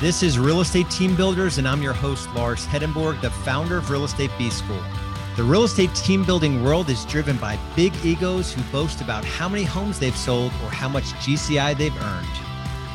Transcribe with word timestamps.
This 0.00 0.24
is 0.24 0.40
Real 0.40 0.60
Estate 0.60 0.90
Team 0.90 1.14
Builders, 1.14 1.58
and 1.58 1.68
I'm 1.68 1.80
your 1.80 1.92
host, 1.92 2.28
Lars 2.34 2.66
Hedenborg, 2.66 3.20
the 3.20 3.30
founder 3.30 3.78
of 3.78 3.90
Real 3.90 4.02
Estate 4.02 4.32
B 4.36 4.50
School. 4.50 4.82
The 5.36 5.44
real 5.44 5.62
estate 5.62 5.94
team 5.94 6.24
building 6.24 6.64
world 6.64 6.90
is 6.90 7.04
driven 7.04 7.36
by 7.36 7.60
big 7.76 7.94
egos 8.04 8.52
who 8.52 8.60
boast 8.72 9.00
about 9.00 9.24
how 9.24 9.48
many 9.48 9.62
homes 9.62 10.00
they've 10.00 10.16
sold 10.16 10.50
or 10.64 10.70
how 10.70 10.88
much 10.88 11.04
GCI 11.22 11.78
they've 11.78 12.02
earned. 12.02 12.28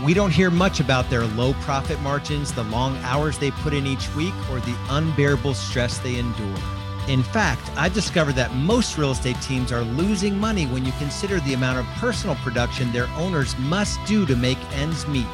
We 0.04 0.14
don't 0.14 0.30
hear 0.30 0.52
much 0.52 0.82
about 0.82 1.10
their 1.10 1.24
low 1.24 1.54
profit 1.62 2.02
margins, 2.02 2.52
the 2.52 2.64
long 2.66 2.98
hours 2.98 3.38
they 3.38 3.52
put 3.52 3.74
in 3.74 3.88
each 3.88 4.14
week, 4.14 4.34
or 4.52 4.60
the 4.60 4.76
unbearable 4.90 5.54
stress 5.54 6.00
they 6.00 6.20
endure. 6.20 6.60
In 7.08 7.24
fact, 7.24 7.62
I've 7.78 7.94
discovered 7.94 8.36
that 8.36 8.54
most 8.56 8.98
real 8.98 9.12
estate 9.12 9.42
teams 9.42 9.72
are 9.72 9.82
losing 9.82 10.38
money 10.38 10.66
when 10.68 10.86
you 10.86 10.92
consider 11.00 11.40
the 11.40 11.54
amount 11.54 11.80
of 11.80 11.86
personal 11.96 12.36
production 12.36 12.92
their 12.92 13.08
owners 13.16 13.58
must 13.58 14.04
do 14.06 14.26
to 14.26 14.36
make 14.36 14.60
ends 14.74 15.08
meet. 15.08 15.26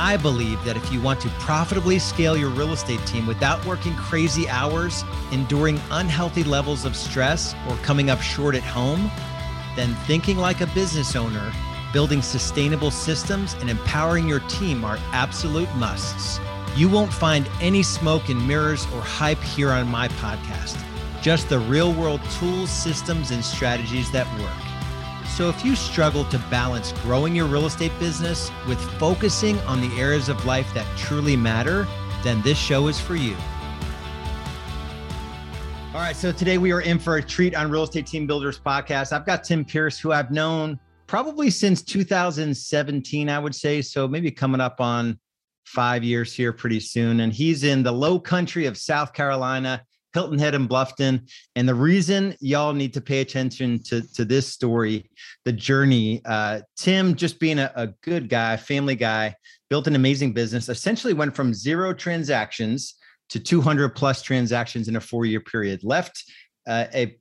I 0.00 0.16
believe 0.16 0.64
that 0.64 0.76
if 0.76 0.92
you 0.92 1.00
want 1.00 1.20
to 1.22 1.28
profitably 1.40 1.98
scale 1.98 2.36
your 2.36 2.50
real 2.50 2.72
estate 2.72 3.04
team 3.04 3.26
without 3.26 3.66
working 3.66 3.96
crazy 3.96 4.48
hours, 4.48 5.02
enduring 5.32 5.80
unhealthy 5.90 6.44
levels 6.44 6.84
of 6.84 6.94
stress, 6.94 7.52
or 7.68 7.74
coming 7.78 8.08
up 8.08 8.20
short 8.20 8.54
at 8.54 8.62
home, 8.62 9.10
then 9.74 9.96
thinking 10.06 10.36
like 10.36 10.60
a 10.60 10.68
business 10.68 11.16
owner, 11.16 11.52
building 11.92 12.22
sustainable 12.22 12.92
systems, 12.92 13.54
and 13.54 13.68
empowering 13.68 14.28
your 14.28 14.38
team 14.40 14.84
are 14.84 15.00
absolute 15.10 15.68
musts. 15.74 16.38
You 16.76 16.88
won't 16.88 17.12
find 17.12 17.50
any 17.60 17.82
smoke 17.82 18.28
and 18.28 18.46
mirrors 18.46 18.84
or 18.94 19.00
hype 19.00 19.42
here 19.42 19.72
on 19.72 19.88
my 19.88 20.06
podcast, 20.06 20.80
just 21.20 21.48
the 21.48 21.58
real 21.58 21.92
world 21.92 22.20
tools, 22.38 22.70
systems, 22.70 23.32
and 23.32 23.44
strategies 23.44 24.12
that 24.12 24.28
work. 24.40 24.67
So, 25.38 25.48
if 25.48 25.64
you 25.64 25.76
struggle 25.76 26.24
to 26.30 26.38
balance 26.50 26.90
growing 27.04 27.36
your 27.36 27.46
real 27.46 27.66
estate 27.66 27.92
business 28.00 28.50
with 28.66 28.80
focusing 28.98 29.56
on 29.60 29.80
the 29.80 29.96
areas 29.96 30.28
of 30.28 30.44
life 30.44 30.68
that 30.74 30.84
truly 30.98 31.36
matter, 31.36 31.86
then 32.24 32.42
this 32.42 32.58
show 32.58 32.88
is 32.88 32.98
for 32.98 33.14
you. 33.14 33.36
All 35.94 36.00
right, 36.00 36.16
so 36.16 36.32
today 36.32 36.58
we 36.58 36.72
are 36.72 36.80
in 36.80 36.98
for 36.98 37.18
a 37.18 37.22
treat 37.22 37.54
on 37.54 37.70
Real 37.70 37.84
Estate 37.84 38.08
Team 38.08 38.26
Builders 38.26 38.58
podcast. 38.58 39.12
I've 39.12 39.24
got 39.24 39.44
Tim 39.44 39.64
Pierce, 39.64 39.96
who 39.96 40.10
I've 40.10 40.32
known 40.32 40.76
probably 41.06 41.50
since 41.50 41.82
2017, 41.82 43.28
I 43.28 43.38
would 43.38 43.54
say. 43.54 43.80
So, 43.80 44.08
maybe 44.08 44.32
coming 44.32 44.60
up 44.60 44.80
on 44.80 45.20
five 45.66 46.02
years 46.02 46.34
here 46.34 46.52
pretty 46.52 46.80
soon. 46.80 47.20
And 47.20 47.32
he's 47.32 47.62
in 47.62 47.84
the 47.84 47.92
low 47.92 48.18
country 48.18 48.66
of 48.66 48.76
South 48.76 49.12
Carolina. 49.12 49.84
Hilton 50.14 50.38
Head 50.38 50.54
and 50.54 50.68
Bluffton. 50.68 51.30
And 51.56 51.68
the 51.68 51.74
reason 51.74 52.34
y'all 52.40 52.72
need 52.72 52.94
to 52.94 53.00
pay 53.00 53.20
attention 53.20 53.82
to, 53.84 54.02
to 54.14 54.24
this 54.24 54.48
story, 54.48 55.10
the 55.44 55.52
journey, 55.52 56.22
uh, 56.24 56.60
Tim, 56.76 57.14
just 57.14 57.38
being 57.40 57.58
a, 57.58 57.72
a 57.74 57.88
good 58.02 58.28
guy, 58.28 58.56
family 58.56 58.96
guy, 58.96 59.34
built 59.70 59.86
an 59.86 59.94
amazing 59.94 60.32
business, 60.32 60.68
essentially 60.68 61.12
went 61.12 61.36
from 61.36 61.52
zero 61.52 61.92
transactions 61.92 62.94
to 63.28 63.38
200 63.38 63.94
plus 63.94 64.22
transactions 64.22 64.88
in 64.88 64.96
a 64.96 65.00
four 65.00 65.26
year 65.26 65.40
period, 65.40 65.84
left 65.84 66.24
uh, 66.66 66.86
a 66.94 67.16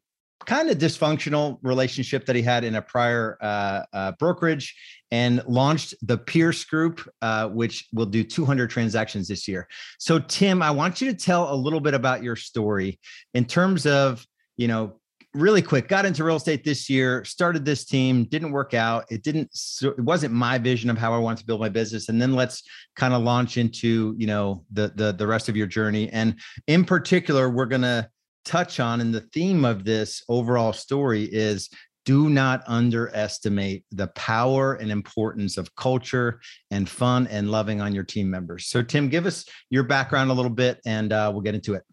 kind 0.46 0.70
of 0.70 0.78
dysfunctional 0.78 1.58
relationship 1.62 2.26
that 2.26 2.36
he 2.36 2.42
had 2.42 2.64
in 2.64 2.76
a 2.76 2.82
prior 2.82 3.38
uh, 3.42 3.82
uh, 3.94 4.12
brokerage 4.14 4.76
and 5.12 5.44
launched 5.48 5.96
the 6.02 6.18
Pierce 6.18 6.64
Group, 6.66 7.08
uh, 7.22 7.48
which 7.50 7.88
will 7.94 8.06
do 8.06 8.24
200 8.24 8.70
transactions 8.70 9.28
this 9.28 9.48
year. 9.48 9.68
So, 10.00 10.20
Tim, 10.20 10.62
I 10.62 10.72
want 10.72 11.02
you 11.02 11.12
to 11.12 11.18
tell 11.18 11.54
a 11.54 11.56
little 11.56 11.80
bit 11.80 11.94
about 11.94 12.24
your 12.24 12.36
story 12.36 13.00
in 13.34 13.46
terms 13.46 13.86
of, 13.86 14.26
you 14.58 14.68
know, 14.68 15.00
really 15.34 15.62
quick 15.62 15.88
got 15.88 16.06
into 16.06 16.24
real 16.24 16.38
estate 16.38 16.64
this 16.64 16.90
year 16.90 17.24
started 17.24 17.64
this 17.64 17.86
team 17.86 18.24
didn't 18.26 18.52
work 18.52 18.74
out 18.74 19.06
it 19.12 19.22
didn't 19.24 19.50
it 19.82 20.00
wasn't 20.00 20.34
my 20.34 20.58
vision 20.58 20.90
of 20.90 20.98
how 20.98 21.14
i 21.14 21.18
wanted 21.18 21.38
to 21.38 21.46
build 21.46 21.60
my 21.60 21.70
business 21.70 22.10
and 22.10 22.20
then 22.20 22.34
let's 22.34 22.64
kind 22.96 23.14
of 23.14 23.22
launch 23.22 23.58
into 23.58 24.16
you 24.18 24.26
know 24.26 24.64
the 24.72 24.92
the 24.96 25.12
the 25.12 25.28
rest 25.28 25.48
of 25.48 25.56
your 25.56 25.68
journey 25.68 26.10
and 26.10 26.40
in 26.68 26.84
particular 26.84 27.50
we're 27.50 27.66
going 27.66 27.82
to 27.82 28.08
touch 28.46 28.80
on 28.80 29.02
and 29.02 29.14
the 29.14 29.22
theme 29.22 29.66
of 29.66 29.84
this 29.84 30.24
overall 30.30 30.74
story 30.74 31.24
is 31.24 31.70
do 32.08 32.30
not 32.30 32.64
underestimate 32.68 33.84
the 33.92 34.08
power 34.08 34.76
and 34.76 34.90
importance 34.92 35.58
of 35.58 35.76
culture 35.76 36.40
and 36.72 36.88
fun 36.88 37.28
and 37.28 37.52
loving 37.52 37.82
on 37.82 37.94
your 37.94 38.06
team 38.06 38.30
members. 38.30 38.68
So, 38.68 38.82
Tim, 38.82 39.10
give 39.10 39.26
us 39.26 39.44
your 39.70 39.84
background 39.84 40.32
a 40.32 40.34
little 40.34 40.50
bit, 40.50 40.80
and 40.86 41.12
uh, 41.12 41.30
we'll 41.34 41.42
get 41.42 41.54
into 41.54 41.74
it. 41.74 41.84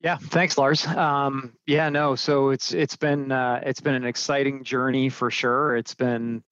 Yeah, 0.00 0.16
thanks, 0.16 0.56
Lars. 0.56 0.86
Um, 0.86 1.52
yeah, 1.66 1.90
no, 1.90 2.16
so 2.16 2.48
it's 2.48 2.72
it's 2.72 2.96
been 2.96 3.30
uh, 3.30 3.60
it's 3.62 3.80
been 3.80 3.94
an 3.94 4.06
exciting 4.06 4.64
journey 4.64 5.10
for 5.10 5.30
sure. 5.30 5.76
It's 5.76 5.94
been, 5.94 6.42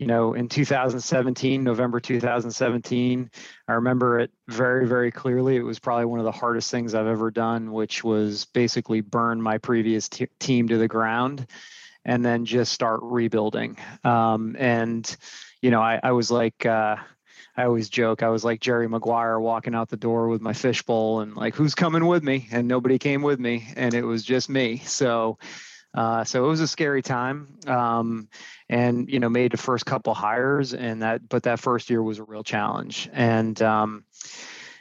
you 0.00 0.06
know, 0.06 0.32
in 0.32 0.48
2017, 0.48 1.62
November 1.62 2.00
2017, 2.00 3.30
I 3.68 3.72
remember 3.74 4.18
it 4.18 4.30
very 4.48 4.86
very 4.86 5.10
clearly. 5.10 5.56
It 5.56 5.62
was 5.62 5.78
probably 5.78 6.06
one 6.06 6.18
of 6.18 6.24
the 6.24 6.32
hardest 6.32 6.70
things 6.70 6.94
I've 6.94 7.06
ever 7.06 7.30
done, 7.30 7.70
which 7.70 8.02
was 8.02 8.46
basically 8.46 9.02
burn 9.02 9.42
my 9.42 9.58
previous 9.58 10.08
t- 10.08 10.28
team 10.38 10.68
to 10.68 10.78
the 10.78 10.88
ground 10.88 11.46
and 12.06 12.24
then 12.24 12.46
just 12.46 12.72
start 12.72 13.00
rebuilding. 13.02 13.76
Um, 14.02 14.56
and 14.58 15.14
you 15.60 15.70
know, 15.70 15.82
I, 15.82 16.00
I 16.02 16.12
was 16.12 16.30
like, 16.30 16.64
uh, 16.64 16.96
I 17.54 17.64
always 17.64 17.90
joke, 17.90 18.22
I 18.22 18.30
was 18.30 18.42
like 18.42 18.60
Jerry 18.60 18.88
Maguire 18.88 19.38
walking 19.38 19.74
out 19.74 19.90
the 19.90 19.98
door 19.98 20.28
with 20.28 20.40
my 20.40 20.54
fishbowl 20.54 21.20
and 21.20 21.36
like, 21.36 21.54
who's 21.54 21.74
coming 21.74 22.06
with 22.06 22.22
me? 22.22 22.48
And 22.50 22.66
nobody 22.66 22.98
came 22.98 23.20
with 23.20 23.38
me, 23.38 23.68
and 23.76 23.92
it 23.92 24.06
was 24.06 24.24
just 24.24 24.48
me. 24.48 24.78
So. 24.78 25.36
Uh, 25.94 26.22
so 26.24 26.44
it 26.44 26.48
was 26.48 26.60
a 26.60 26.68
scary 26.68 27.02
time, 27.02 27.58
um, 27.66 28.28
and 28.68 29.08
you 29.10 29.18
know, 29.18 29.28
made 29.28 29.52
the 29.52 29.56
first 29.56 29.86
couple 29.86 30.14
hires, 30.14 30.72
and 30.72 31.02
that, 31.02 31.28
but 31.28 31.42
that 31.42 31.58
first 31.58 31.90
year 31.90 32.02
was 32.02 32.18
a 32.18 32.24
real 32.24 32.44
challenge. 32.44 33.08
And 33.12 33.60
um, 33.60 34.04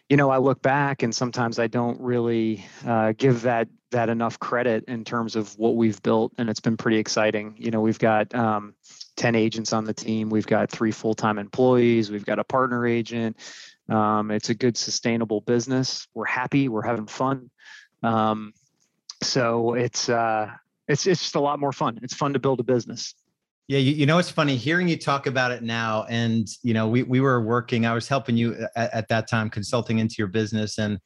you 0.07 0.17
know, 0.17 0.29
I 0.29 0.37
look 0.37 0.61
back, 0.61 1.03
and 1.03 1.13
sometimes 1.13 1.59
I 1.59 1.67
don't 1.67 1.99
really 1.99 2.65
uh, 2.85 3.13
give 3.17 3.41
that 3.43 3.67
that 3.91 4.09
enough 4.09 4.39
credit 4.39 4.85
in 4.87 5.03
terms 5.03 5.35
of 5.35 5.57
what 5.57 5.75
we've 5.75 6.01
built, 6.03 6.33
and 6.37 6.49
it's 6.49 6.59
been 6.59 6.77
pretty 6.77 6.97
exciting. 6.97 7.55
You 7.57 7.71
know, 7.71 7.81
we've 7.81 7.99
got 7.99 8.33
um, 8.35 8.75
10 9.17 9.35
agents 9.35 9.73
on 9.73 9.83
the 9.83 9.93
team, 9.93 10.29
we've 10.29 10.47
got 10.47 10.69
three 10.69 10.91
full 10.91 11.13
time 11.13 11.37
employees, 11.37 12.11
we've 12.11 12.25
got 12.25 12.39
a 12.39 12.43
partner 12.43 12.85
agent. 12.85 13.37
Um, 13.89 14.29
it's 14.29 14.49
a 14.49 14.53
good, 14.53 14.77
sustainable 14.77 15.41
business. 15.41 16.07
We're 16.13 16.25
happy, 16.25 16.69
we're 16.69 16.85
having 16.85 17.07
fun. 17.07 17.49
Um, 18.03 18.53
so 19.23 19.73
it's 19.73 20.07
uh, 20.07 20.51
it's 20.89 21.07
it's 21.07 21.21
just 21.21 21.35
a 21.35 21.39
lot 21.39 21.59
more 21.59 21.71
fun. 21.71 21.99
It's 22.01 22.15
fun 22.15 22.33
to 22.33 22.39
build 22.39 22.59
a 22.59 22.63
business. 22.63 23.13
Yeah, 23.67 23.77
you, 23.77 23.93
you 23.93 24.05
know 24.07 24.17
it's 24.17 24.31
funny 24.31 24.55
hearing 24.55 24.87
you 24.87 24.97
talk 24.97 25.27
about 25.27 25.51
it 25.51 25.61
now, 25.61 26.05
and 26.09 26.47
you 26.63 26.73
know 26.73 26.87
we 26.87 27.03
we 27.03 27.21
were 27.21 27.41
working. 27.41 27.85
I 27.85 27.93
was 27.93 28.07
helping 28.07 28.35
you 28.35 28.67
at, 28.75 28.93
at 28.93 29.07
that 29.09 29.29
time, 29.29 29.49
consulting 29.49 29.99
into 29.99 30.15
your 30.17 30.27
business, 30.27 30.79
and 30.79 30.99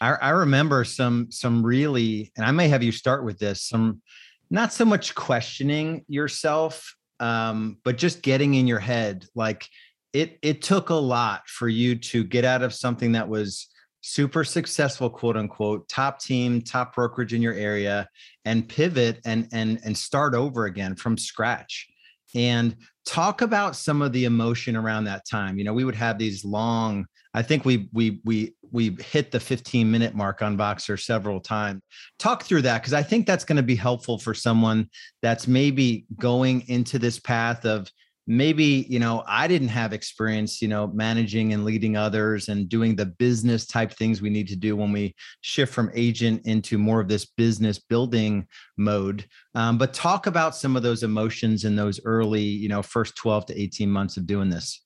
I, 0.00 0.12
I 0.12 0.30
remember 0.30 0.84
some 0.84 1.28
some 1.30 1.64
really, 1.64 2.30
and 2.36 2.44
I 2.44 2.50
may 2.50 2.68
have 2.68 2.82
you 2.82 2.92
start 2.92 3.24
with 3.24 3.38
this, 3.38 3.62
some 3.62 4.02
not 4.50 4.72
so 4.72 4.84
much 4.84 5.14
questioning 5.14 6.04
yourself, 6.06 6.94
um, 7.20 7.78
but 7.82 7.96
just 7.96 8.20
getting 8.20 8.54
in 8.54 8.66
your 8.66 8.78
head. 8.78 9.26
Like 9.34 9.66
it 10.12 10.38
it 10.42 10.60
took 10.60 10.90
a 10.90 10.94
lot 10.94 11.48
for 11.48 11.68
you 11.68 11.96
to 11.96 12.22
get 12.22 12.44
out 12.44 12.62
of 12.62 12.74
something 12.74 13.12
that 13.12 13.28
was 13.28 13.68
super 14.06 14.44
successful, 14.44 15.08
quote 15.08 15.34
unquote, 15.34 15.88
top 15.88 16.20
team, 16.20 16.60
top 16.60 16.94
brokerage 16.94 17.32
in 17.32 17.40
your 17.40 17.54
area, 17.54 18.06
and 18.44 18.68
pivot 18.68 19.18
and 19.24 19.48
and 19.52 19.80
and 19.82 19.96
start 19.96 20.34
over 20.34 20.66
again 20.66 20.94
from 20.94 21.16
scratch. 21.16 21.88
And 22.34 22.76
talk 23.06 23.40
about 23.40 23.76
some 23.76 24.02
of 24.02 24.12
the 24.12 24.26
emotion 24.26 24.76
around 24.76 25.04
that 25.04 25.26
time. 25.28 25.56
You 25.56 25.64
know 25.64 25.72
we 25.72 25.84
would 25.84 25.94
have 25.94 26.18
these 26.18 26.44
long 26.44 27.06
i 27.32 27.42
think 27.42 27.64
we 27.64 27.88
we 27.92 28.20
we 28.24 28.54
we 28.72 28.96
hit 29.00 29.30
the 29.30 29.40
15 29.40 29.90
minute 29.90 30.14
mark 30.14 30.42
on 30.42 30.58
voxer 30.58 31.00
several 31.00 31.40
times. 31.40 31.80
Talk 32.18 32.42
through 32.42 32.62
that 32.62 32.82
because 32.82 32.92
i 32.92 33.02
think 33.02 33.26
that's 33.26 33.44
going 33.44 33.56
to 33.56 33.62
be 33.62 33.76
helpful 33.76 34.18
for 34.18 34.34
someone 34.34 34.90
that's 35.22 35.48
maybe 35.48 36.04
going 36.18 36.68
into 36.68 36.98
this 36.98 37.18
path 37.18 37.64
of 37.64 37.90
maybe 38.26 38.86
you 38.88 38.98
know 38.98 39.22
i 39.26 39.46
didn't 39.46 39.68
have 39.68 39.92
experience 39.92 40.62
you 40.62 40.68
know 40.68 40.86
managing 40.88 41.52
and 41.52 41.64
leading 41.64 41.94
others 41.96 42.48
and 42.48 42.68
doing 42.68 42.96
the 42.96 43.04
business 43.06 43.66
type 43.66 43.92
things 43.92 44.22
we 44.22 44.30
need 44.30 44.48
to 44.48 44.56
do 44.56 44.76
when 44.76 44.92
we 44.92 45.14
shift 45.42 45.72
from 45.72 45.90
agent 45.94 46.40
into 46.46 46.78
more 46.78 47.00
of 47.00 47.08
this 47.08 47.26
business 47.26 47.78
building 47.78 48.46
mode. 48.76 49.26
Um, 49.54 49.78
but 49.78 49.92
talk 49.92 50.26
about 50.26 50.56
some 50.56 50.76
of 50.76 50.82
those 50.82 51.02
emotions 51.02 51.64
in 51.64 51.76
those 51.76 52.00
early 52.04 52.42
you 52.42 52.68
know 52.68 52.82
first 52.82 53.16
12 53.16 53.46
to 53.46 53.60
18 53.60 53.90
months 53.90 54.16
of 54.16 54.26
doing 54.26 54.48
this. 54.48 54.82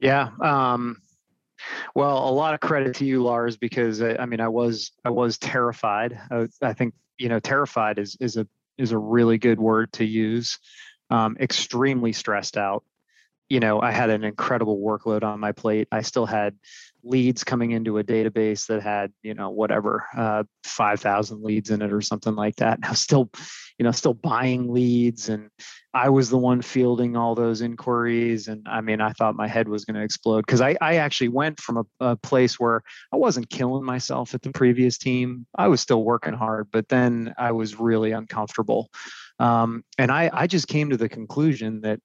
Yeah 0.00 0.30
um, 0.42 0.96
well 1.94 2.28
a 2.28 2.30
lot 2.30 2.54
of 2.54 2.60
credit 2.60 2.94
to 2.96 3.04
you 3.04 3.22
lars 3.22 3.56
because 3.56 4.00
I, 4.00 4.14
I 4.14 4.26
mean 4.26 4.40
i 4.40 4.48
was 4.48 4.92
i 5.04 5.10
was 5.10 5.38
terrified. 5.38 6.18
I, 6.30 6.46
I 6.62 6.72
think 6.72 6.94
you 7.18 7.28
know 7.28 7.40
terrified 7.40 7.98
is 7.98 8.16
is 8.20 8.36
a 8.36 8.46
is 8.78 8.92
a 8.92 8.98
really 8.98 9.38
good 9.38 9.58
word 9.58 9.92
to 9.92 10.04
use 10.04 10.58
um, 11.10 11.36
extremely 11.40 12.12
stressed 12.12 12.56
out. 12.56 12.84
you 13.48 13.60
know, 13.60 13.80
I 13.80 13.92
had 13.92 14.10
an 14.10 14.24
incredible 14.24 14.78
workload 14.78 15.22
on 15.22 15.40
my 15.40 15.52
plate. 15.52 15.88
I 15.90 16.02
still 16.02 16.26
had 16.26 16.54
leads 17.02 17.44
coming 17.44 17.70
into 17.70 17.96
a 17.98 18.04
database 18.04 18.66
that 18.66 18.82
had, 18.82 19.12
you 19.22 19.32
know, 19.32 19.50
whatever, 19.50 20.04
uh, 20.16 20.44
5,000 20.64 21.42
leads 21.42 21.70
in 21.70 21.80
it 21.80 21.92
or 21.92 22.02
something 22.02 22.34
like 22.34 22.56
that. 22.56 22.76
And 22.76 22.84
I 22.84 22.90
was 22.90 23.00
still, 23.00 23.30
you 23.78 23.84
know, 23.84 23.92
still 23.92 24.14
buying 24.14 24.72
leads 24.72 25.28
and 25.28 25.50
I 25.94 26.10
was 26.10 26.28
the 26.28 26.38
one 26.38 26.60
fielding 26.60 27.16
all 27.16 27.34
those 27.34 27.62
inquiries. 27.62 28.48
And 28.48 28.66
I 28.68 28.82
mean, 28.82 29.00
I 29.00 29.12
thought 29.12 29.36
my 29.36 29.48
head 29.48 29.68
was 29.68 29.84
going 29.84 29.94
to 29.94 30.02
explode 30.02 30.44
because 30.44 30.60
I, 30.60 30.76
I 30.80 30.96
actually 30.96 31.28
went 31.28 31.58
from 31.60 31.78
a, 31.78 31.84
a 32.00 32.16
place 32.16 32.60
where 32.60 32.82
I 33.12 33.16
wasn't 33.16 33.48
killing 33.48 33.84
myself 33.84 34.34
at 34.34 34.42
the 34.42 34.50
previous 34.50 34.98
team. 34.98 35.46
I 35.56 35.68
was 35.68 35.80
still 35.80 36.04
working 36.04 36.34
hard, 36.34 36.68
but 36.70 36.88
then 36.88 37.34
I 37.38 37.52
was 37.52 37.80
really 37.80 38.12
uncomfortable. 38.12 38.90
Um, 39.38 39.84
and 39.98 40.10
I, 40.10 40.30
I 40.32 40.46
just 40.46 40.68
came 40.68 40.90
to 40.90 40.96
the 40.96 41.08
conclusion 41.08 41.82
that 41.82 42.00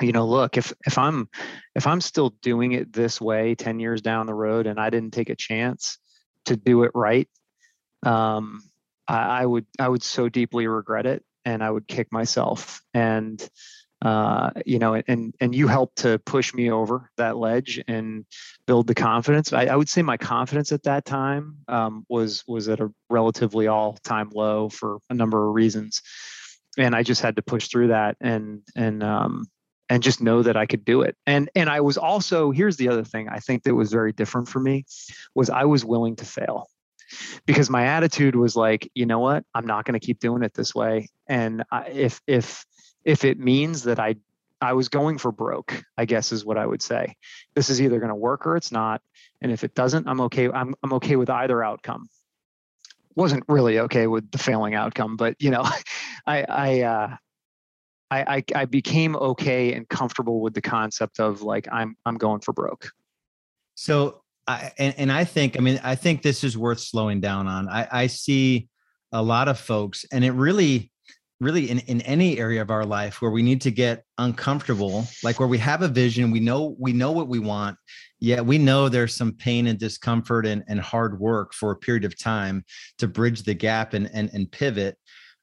you 0.00 0.12
know 0.12 0.26
look 0.26 0.56
if 0.56 0.72
if 0.86 0.96
i'm 0.96 1.28
if 1.74 1.86
i'm 1.86 2.00
still 2.00 2.30
doing 2.42 2.72
it 2.72 2.92
this 2.92 3.20
way 3.20 3.54
10 3.54 3.80
years 3.80 4.00
down 4.00 4.26
the 4.26 4.34
road 4.34 4.66
and 4.66 4.78
i 4.78 4.90
didn't 4.90 5.12
take 5.12 5.30
a 5.30 5.36
chance 5.36 5.98
to 6.44 6.56
do 6.56 6.84
it 6.84 6.92
right 6.94 7.28
um 8.04 8.62
i, 9.08 9.40
I 9.40 9.46
would 9.46 9.66
i 9.78 9.88
would 9.88 10.02
so 10.02 10.28
deeply 10.28 10.66
regret 10.66 11.06
it 11.06 11.24
and 11.44 11.62
i 11.62 11.70
would 11.70 11.88
kick 11.88 12.12
myself. 12.12 12.80
And 12.94 13.46
uh 14.00 14.50
you 14.64 14.78
know 14.78 14.94
and 15.08 15.34
and 15.40 15.52
you 15.52 15.66
helped 15.66 15.96
to 15.96 16.20
push 16.20 16.54
me 16.54 16.70
over 16.70 17.10
that 17.16 17.36
ledge 17.36 17.82
and 17.88 18.24
build 18.64 18.86
the 18.86 18.94
confidence. 18.94 19.52
I, 19.52 19.64
I 19.64 19.74
would 19.74 19.88
say 19.88 20.02
my 20.02 20.16
confidence 20.16 20.70
at 20.70 20.84
that 20.84 21.04
time 21.04 21.56
um, 21.66 22.06
was 22.08 22.44
was 22.46 22.68
at 22.68 22.78
a 22.78 22.92
relatively 23.10 23.66
all 23.66 23.94
time 24.04 24.30
low 24.32 24.68
for 24.68 24.98
a 25.10 25.14
number 25.14 25.48
of 25.48 25.52
reasons 25.52 26.02
and 26.78 26.94
i 26.94 27.02
just 27.02 27.20
had 27.20 27.36
to 27.36 27.42
push 27.42 27.68
through 27.68 27.88
that 27.88 28.16
and 28.20 28.62
and 28.74 29.02
um 29.02 29.44
and 29.88 30.02
just 30.02 30.20
know 30.20 30.42
that 30.42 30.56
I 30.56 30.66
could 30.66 30.84
do 30.84 31.02
it. 31.02 31.16
And 31.26 31.50
and 31.54 31.70
I 31.70 31.80
was 31.80 31.96
also 31.96 32.50
here's 32.50 32.76
the 32.76 32.88
other 32.88 33.04
thing 33.04 33.28
I 33.28 33.38
think 33.38 33.62
that 33.64 33.74
was 33.74 33.92
very 33.92 34.12
different 34.12 34.48
for 34.48 34.60
me 34.60 34.84
was 35.34 35.50
I 35.50 35.64
was 35.64 35.84
willing 35.84 36.16
to 36.16 36.24
fail. 36.24 36.68
Because 37.46 37.70
my 37.70 37.86
attitude 37.86 38.36
was 38.36 38.54
like, 38.54 38.90
you 38.94 39.06
know 39.06 39.18
what? 39.18 39.42
I'm 39.54 39.66
not 39.66 39.86
going 39.86 39.98
to 39.98 40.06
keep 40.06 40.20
doing 40.20 40.42
it 40.42 40.52
this 40.52 40.74
way. 40.74 41.08
And 41.26 41.64
I, 41.70 41.88
if 41.88 42.20
if 42.26 42.66
if 43.04 43.24
it 43.24 43.38
means 43.38 43.84
that 43.84 43.98
I 43.98 44.16
I 44.60 44.74
was 44.74 44.88
going 44.88 45.16
for 45.16 45.32
broke, 45.32 45.82
I 45.96 46.04
guess 46.04 46.32
is 46.32 46.44
what 46.44 46.58
I 46.58 46.66
would 46.66 46.82
say. 46.82 47.14
This 47.54 47.70
is 47.70 47.80
either 47.80 47.98
going 47.98 48.10
to 48.10 48.14
work 48.14 48.46
or 48.46 48.56
it's 48.56 48.72
not. 48.72 49.00
And 49.40 49.50
if 49.50 49.64
it 49.64 49.74
doesn't, 49.74 50.06
I'm 50.06 50.20
okay. 50.22 50.50
I'm 50.50 50.74
I'm 50.82 50.92
okay 50.94 51.16
with 51.16 51.30
either 51.30 51.64
outcome. 51.64 52.10
Wasn't 53.14 53.44
really 53.48 53.78
okay 53.80 54.06
with 54.06 54.30
the 54.30 54.38
failing 54.38 54.74
outcome, 54.74 55.16
but 55.16 55.34
you 55.40 55.50
know, 55.50 55.62
I 56.28 56.44
I 56.48 56.80
uh, 56.82 57.16
I, 58.10 58.36
I, 58.36 58.44
I 58.54 58.64
became 58.66 59.16
okay 59.16 59.72
and 59.72 59.88
comfortable 59.88 60.40
with 60.40 60.54
the 60.54 60.60
concept 60.60 61.20
of 61.20 61.42
like 61.42 61.66
I'm 61.72 61.96
I'm 62.06 62.16
going 62.16 62.40
for 62.40 62.52
broke. 62.52 62.90
So 63.74 64.22
I 64.46 64.72
and, 64.78 64.94
and 64.98 65.12
I 65.12 65.24
think 65.24 65.56
I 65.56 65.60
mean 65.60 65.80
I 65.82 65.94
think 65.94 66.22
this 66.22 66.44
is 66.44 66.56
worth 66.56 66.80
slowing 66.80 67.20
down 67.20 67.46
on. 67.46 67.68
I, 67.68 67.88
I 67.90 68.06
see 68.06 68.68
a 69.12 69.22
lot 69.22 69.48
of 69.48 69.58
folks, 69.58 70.04
and 70.12 70.24
it 70.24 70.32
really 70.32 70.92
really 71.40 71.70
in, 71.70 71.78
in 71.80 72.00
any 72.02 72.38
area 72.38 72.60
of 72.60 72.68
our 72.68 72.84
life 72.84 73.22
where 73.22 73.30
we 73.30 73.42
need 73.42 73.60
to 73.60 73.70
get 73.70 74.02
uncomfortable 74.18 75.06
like 75.22 75.38
where 75.38 75.46
we 75.46 75.56
have 75.56 75.82
a 75.82 75.88
vision 75.88 76.32
we 76.32 76.40
know 76.40 76.74
we 76.80 76.92
know 76.92 77.12
what 77.12 77.28
we 77.28 77.38
want 77.38 77.76
yet 78.18 78.44
we 78.44 78.58
know 78.58 78.88
there's 78.88 79.14
some 79.14 79.30
pain 79.30 79.68
and 79.68 79.78
discomfort 79.78 80.44
and, 80.44 80.64
and 80.66 80.80
hard 80.80 81.20
work 81.20 81.54
for 81.54 81.70
a 81.70 81.76
period 81.76 82.04
of 82.04 82.18
time 82.18 82.64
to 82.98 83.06
bridge 83.06 83.44
the 83.44 83.54
gap 83.54 83.94
and 83.94 84.10
and, 84.12 84.28
and 84.32 84.50
pivot 84.50 84.98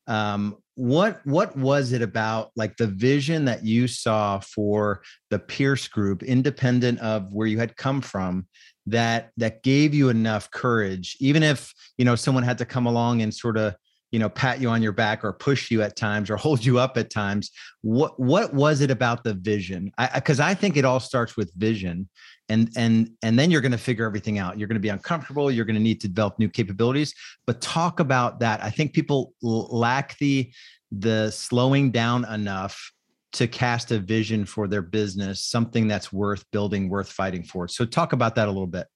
um, 0.08 0.58
what 0.76 1.26
what 1.26 1.56
was 1.58 1.94
it 1.94 2.02
about 2.02 2.52
like 2.56 2.76
the 2.78 2.88
vision 2.88 3.46
that 3.46 3.64
you 3.64 3.88
saw 3.88 4.40
for 4.40 5.02
the 5.30 5.40
pierce 5.40 5.88
group 5.88 6.22
independent 6.22 7.00
of 7.00 7.34
where 7.34 7.48
you 7.48 7.58
had 7.58 7.78
come 7.78 8.02
from 8.02 8.46
that 8.86 9.32
that 9.38 9.64
gave 9.64 9.94
you 9.94 10.10
enough 10.10 10.52
courage 10.52 11.16
even 11.20 11.44
if 11.44 11.74
you 11.98 12.04
know 12.04 12.16
someone 12.16 12.44
had 12.44 12.58
to 12.58 12.66
come 12.66 12.86
along 12.86 13.22
and 13.22 13.34
sort 13.34 13.58
of 13.58 13.74
you 14.16 14.20
know 14.20 14.30
pat 14.30 14.62
you 14.62 14.70
on 14.70 14.82
your 14.82 14.94
back 14.94 15.26
or 15.26 15.34
push 15.34 15.70
you 15.70 15.82
at 15.82 15.98
times 15.98 16.30
or 16.30 16.38
hold 16.46 16.64
you 16.64 16.80
up 16.80 16.98
at 16.98 17.10
times? 17.10 17.52
What 17.82 18.18
what 18.20 18.54
was 18.54 18.80
it 18.80 18.90
about 18.90 19.26
the 19.26 19.34
vision? 19.34 19.92
Because 20.14 20.40
I, 20.40 20.52
I, 20.52 20.54
think 20.54 20.78
it 20.78 20.86
all 20.86 21.02
starts 21.02 21.36
with 21.36 21.54
vision 21.56 22.08
and 22.50 22.70
and 22.76 23.10
and 23.24 23.38
then 23.40 23.50
you're 23.50 23.62
going 23.62 23.72
to 23.72 23.78
figure 23.78 24.06
everything 24.06 24.40
out 24.40 24.58
you're 24.58 24.68
going 24.68 24.76
to 24.76 24.82
be 24.82 24.90
uncomfortable 24.90 25.50
you're 25.50 25.66
going 25.66 25.76
to 25.76 25.82
need 25.82 26.00
to 26.02 26.08
develop 26.08 26.38
new 26.40 26.50
capabilities 26.50 27.14
but 27.46 27.62
talk 27.62 28.00
about 28.00 28.40
that 28.40 28.64
i 28.64 28.70
think 28.70 28.94
people 28.94 29.34
lack 29.42 30.18
the 30.20 30.52
the 30.92 31.32
slowing 31.32 31.92
down 31.92 32.26
enough 32.26 32.92
to 33.32 33.48
cast 33.48 33.92
a 33.92 34.00
vision 34.00 34.46
for 34.46 34.68
their 34.68 34.82
business 34.82 35.44
something 35.44 35.88
that's 35.88 36.14
worth 36.14 36.44
building 36.52 36.90
worth 36.90 37.12
fighting 37.12 37.44
for 37.44 37.68
so 37.68 37.86
talk 37.86 38.14
about 38.14 38.36
that 38.36 38.48
a 38.48 38.52
little 38.52 38.68
bit 38.68 38.88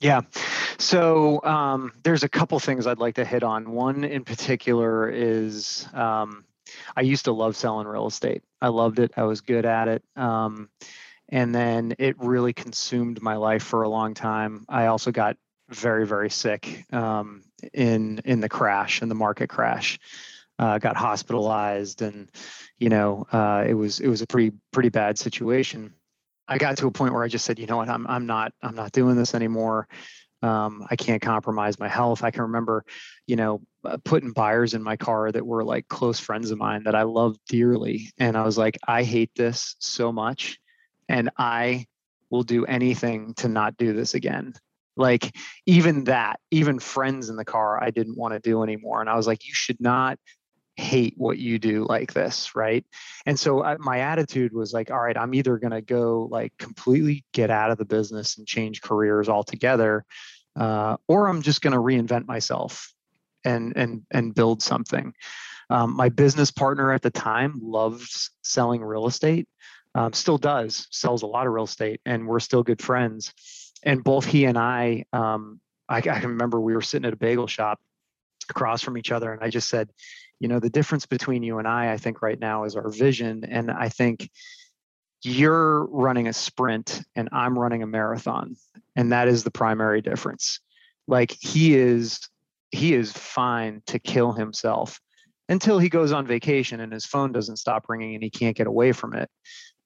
yeah. 0.00 0.22
So 0.78 1.42
um, 1.42 1.92
there's 2.02 2.22
a 2.22 2.28
couple 2.28 2.58
things 2.58 2.86
I'd 2.86 2.98
like 2.98 3.14
to 3.14 3.24
hit 3.24 3.42
on. 3.42 3.70
One 3.72 4.04
in 4.04 4.24
particular 4.24 5.08
is 5.08 5.88
um, 5.94 6.44
I 6.96 7.02
used 7.02 7.24
to 7.24 7.32
love 7.32 7.56
selling 7.56 7.86
real 7.86 8.06
estate. 8.06 8.42
I 8.60 8.68
loved 8.68 8.98
it. 8.98 9.12
I 9.16 9.22
was 9.22 9.40
good 9.40 9.64
at 9.64 9.88
it. 9.88 10.02
Um, 10.14 10.68
and 11.28 11.54
then 11.54 11.94
it 11.98 12.16
really 12.18 12.52
consumed 12.52 13.20
my 13.22 13.36
life 13.36 13.62
for 13.62 13.82
a 13.82 13.88
long 13.88 14.14
time. 14.14 14.64
I 14.68 14.86
also 14.86 15.10
got 15.10 15.36
very 15.68 16.06
very 16.06 16.30
sick 16.30 16.84
um, 16.92 17.42
in 17.72 18.20
in 18.24 18.40
the 18.40 18.48
crash 18.48 19.02
in 19.02 19.08
the 19.08 19.14
market 19.14 19.48
crash. 19.48 19.98
Uh, 20.58 20.78
got 20.78 20.96
hospitalized, 20.96 22.00
and 22.00 22.30
you 22.78 22.88
know 22.88 23.26
uh, 23.32 23.64
it 23.66 23.74
was 23.74 24.00
it 24.00 24.08
was 24.08 24.22
a 24.22 24.26
pretty 24.26 24.52
pretty 24.72 24.88
bad 24.88 25.18
situation. 25.18 25.92
I 26.48 26.58
got 26.58 26.78
to 26.78 26.86
a 26.86 26.92
point 26.92 27.12
where 27.12 27.24
I 27.24 27.28
just 27.28 27.44
said, 27.44 27.58
you 27.58 27.66
know 27.66 27.76
what, 27.76 27.88
I'm 27.88 28.06
I'm 28.06 28.26
not 28.26 28.52
I'm 28.62 28.74
not 28.74 28.92
doing 28.92 29.16
this 29.16 29.34
anymore. 29.34 29.88
Um, 30.42 30.86
I 30.90 30.96
can't 30.96 31.20
compromise 31.20 31.78
my 31.78 31.88
health. 31.88 32.22
I 32.22 32.30
can 32.30 32.42
remember, 32.42 32.84
you 33.26 33.36
know, 33.36 33.62
uh, 33.84 33.96
putting 34.04 34.32
buyers 34.32 34.74
in 34.74 34.82
my 34.82 34.96
car 34.96 35.32
that 35.32 35.44
were 35.44 35.64
like 35.64 35.88
close 35.88 36.20
friends 36.20 36.50
of 36.50 36.58
mine 36.58 36.84
that 36.84 36.94
I 36.94 37.02
loved 37.02 37.40
dearly, 37.48 38.12
and 38.16 38.36
I 38.36 38.44
was 38.44 38.56
like, 38.56 38.78
I 38.86 39.02
hate 39.02 39.32
this 39.34 39.76
so 39.80 40.12
much 40.12 40.58
and 41.08 41.30
I 41.38 41.86
will 42.30 42.42
do 42.42 42.64
anything 42.64 43.34
to 43.34 43.48
not 43.48 43.76
do 43.76 43.92
this 43.92 44.14
again. 44.14 44.54
Like 44.96 45.36
even 45.66 46.04
that, 46.04 46.40
even 46.50 46.78
friends 46.78 47.28
in 47.28 47.36
the 47.36 47.44
car, 47.44 47.82
I 47.82 47.90
didn't 47.90 48.16
want 48.16 48.34
to 48.34 48.40
do 48.40 48.62
anymore. 48.62 49.00
And 49.00 49.10
I 49.10 49.16
was 49.16 49.26
like, 49.26 49.46
you 49.46 49.52
should 49.54 49.80
not 49.80 50.18
hate 50.76 51.14
what 51.16 51.38
you 51.38 51.58
do 51.58 51.86
like 51.88 52.12
this, 52.12 52.54
right? 52.54 52.84
And 53.24 53.38
so 53.38 53.62
I, 53.62 53.76
my 53.78 54.00
attitude 54.00 54.52
was 54.52 54.72
like, 54.72 54.90
all 54.90 55.00
right, 55.00 55.16
I'm 55.16 55.34
either 55.34 55.58
going 55.58 55.72
to 55.72 55.82
go 55.82 56.28
like 56.30 56.52
completely 56.58 57.24
get 57.32 57.50
out 57.50 57.70
of 57.70 57.78
the 57.78 57.84
business 57.84 58.38
and 58.38 58.46
change 58.46 58.82
careers 58.82 59.28
altogether, 59.28 60.04
uh, 60.58 60.96
or 61.08 61.28
I'm 61.28 61.42
just 61.42 61.62
going 61.62 61.72
to 61.72 61.78
reinvent 61.78 62.26
myself 62.26 62.92
and 63.44 63.74
and 63.76 64.02
and 64.10 64.34
build 64.34 64.62
something. 64.62 65.14
Um, 65.68 65.96
my 65.96 66.08
business 66.08 66.50
partner 66.50 66.92
at 66.92 67.02
the 67.02 67.10
time 67.10 67.58
loves 67.62 68.30
selling 68.42 68.82
real 68.82 69.06
estate 69.06 69.48
um, 69.96 70.12
still 70.12 70.38
does, 70.38 70.86
sells 70.90 71.22
a 71.22 71.26
lot 71.26 71.46
of 71.46 71.52
real 71.52 71.64
estate, 71.64 72.00
and 72.04 72.28
we're 72.28 72.38
still 72.38 72.62
good 72.62 72.82
friends. 72.82 73.32
And 73.82 74.04
both 74.04 74.26
he 74.26 74.44
and 74.44 74.58
I, 74.58 75.06
um, 75.12 75.60
I, 75.88 75.98
I 75.98 76.00
can 76.00 76.28
remember 76.30 76.60
we 76.60 76.74
were 76.74 76.82
sitting 76.82 77.06
at 77.06 77.14
a 77.14 77.16
bagel 77.16 77.46
shop 77.46 77.80
across 78.50 78.82
from 78.82 78.98
each 78.98 79.10
other, 79.10 79.32
and 79.32 79.42
I 79.42 79.48
just 79.48 79.68
said, 79.68 79.90
you 80.38 80.48
know, 80.48 80.60
the 80.60 80.70
difference 80.70 81.06
between 81.06 81.42
you 81.42 81.58
and 81.58 81.66
I, 81.66 81.92
I 81.92 81.96
think 81.96 82.20
right 82.20 82.38
now 82.38 82.64
is 82.64 82.76
our 82.76 82.90
vision. 82.90 83.44
And 83.44 83.70
I 83.70 83.88
think 83.88 84.30
you're 85.22 85.86
running 85.86 86.28
a 86.28 86.32
sprint 86.32 87.00
and 87.14 87.28
I'm 87.32 87.58
running 87.58 87.82
a 87.82 87.86
marathon. 87.86 88.56
And 88.94 89.12
that 89.12 89.28
is 89.28 89.44
the 89.44 89.50
primary 89.50 90.02
difference. 90.02 90.60
Like 91.08 91.34
he 91.40 91.74
is, 91.74 92.20
he 92.70 92.92
is 92.92 93.12
fine 93.12 93.82
to 93.86 93.98
kill 93.98 94.32
himself 94.32 95.00
until 95.48 95.78
he 95.78 95.88
goes 95.88 96.12
on 96.12 96.26
vacation 96.26 96.80
and 96.80 96.92
his 96.92 97.06
phone 97.06 97.32
doesn't 97.32 97.56
stop 97.56 97.86
ringing 97.88 98.14
and 98.14 98.22
he 98.22 98.30
can't 98.30 98.56
get 98.56 98.66
away 98.66 98.92
from 98.92 99.14
it. 99.14 99.30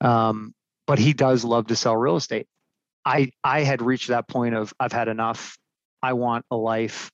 Um, 0.01 0.55
but 0.87 0.99
he 0.99 1.13
does 1.13 1.45
love 1.45 1.69
to 1.69 1.77
sell 1.77 1.97
real 1.97 2.17
estate. 2.17 2.47
I 3.05 3.31
I 3.45 3.63
had 3.63 3.83
reached 3.83 4.09
that 4.09 4.29
point 4.29 4.55
of 4.55 4.73
I've 4.79 4.93
had 4.93 5.09
enough. 5.09 5.57
I 6.03 6.15
want 6.15 6.45
a 6.51 6.57
life. 6.57 7.11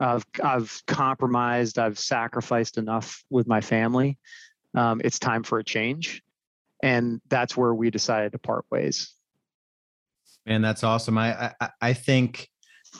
I've 0.00 0.24
I've 0.42 0.80
compromised. 0.86 1.78
I've 1.78 1.98
sacrificed 1.98 2.78
enough 2.78 3.24
with 3.30 3.46
my 3.46 3.60
family. 3.60 4.18
Um, 4.74 5.00
it's 5.04 5.18
time 5.18 5.42
for 5.42 5.58
a 5.58 5.64
change, 5.64 6.22
and 6.82 7.20
that's 7.28 7.56
where 7.56 7.74
we 7.74 7.90
decided 7.90 8.32
to 8.32 8.38
part 8.38 8.64
ways. 8.70 9.12
Man, 10.46 10.62
that's 10.62 10.84
awesome. 10.84 11.18
I 11.18 11.52
I, 11.60 11.70
I 11.80 11.92
think 11.92 12.48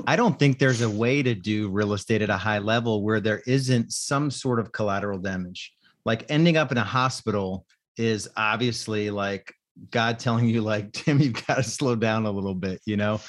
I 0.07 0.17
don't 0.17 0.39
think 0.39 0.59
there's 0.59 0.83
a 0.83 0.91
way 0.91 1.23
to 1.23 1.35
do 1.35 1.69
real 1.71 1.93
estate 1.93 2.23
at 2.23 2.31
a 2.31 2.37
high 2.37 2.59
level 2.59 3.03
where 3.03 3.21
there 3.21 3.43
isn't 3.47 3.93
some 3.93 4.31
sort 4.31 4.61
of 4.61 4.73
collateral 4.73 5.19
damage. 5.19 5.73
Like 6.05 6.25
ending 6.29 6.57
up 6.57 6.73
in 6.73 6.79
a 6.79 6.85
hospital 6.85 7.67
is 7.99 8.29
obviously 8.37 9.11
like 9.11 9.53
God 9.91 10.19
telling 10.19 10.49
you 10.49 10.61
like 10.63 10.93
Tim 10.93 11.21
you've 11.21 11.47
got 11.47 11.57
to 11.57 11.63
slow 11.63 11.97
down 11.97 12.27
a 12.27 12.31
little 12.31 12.55
bit, 12.55 12.81
you 12.85 12.97
know. 12.97 13.21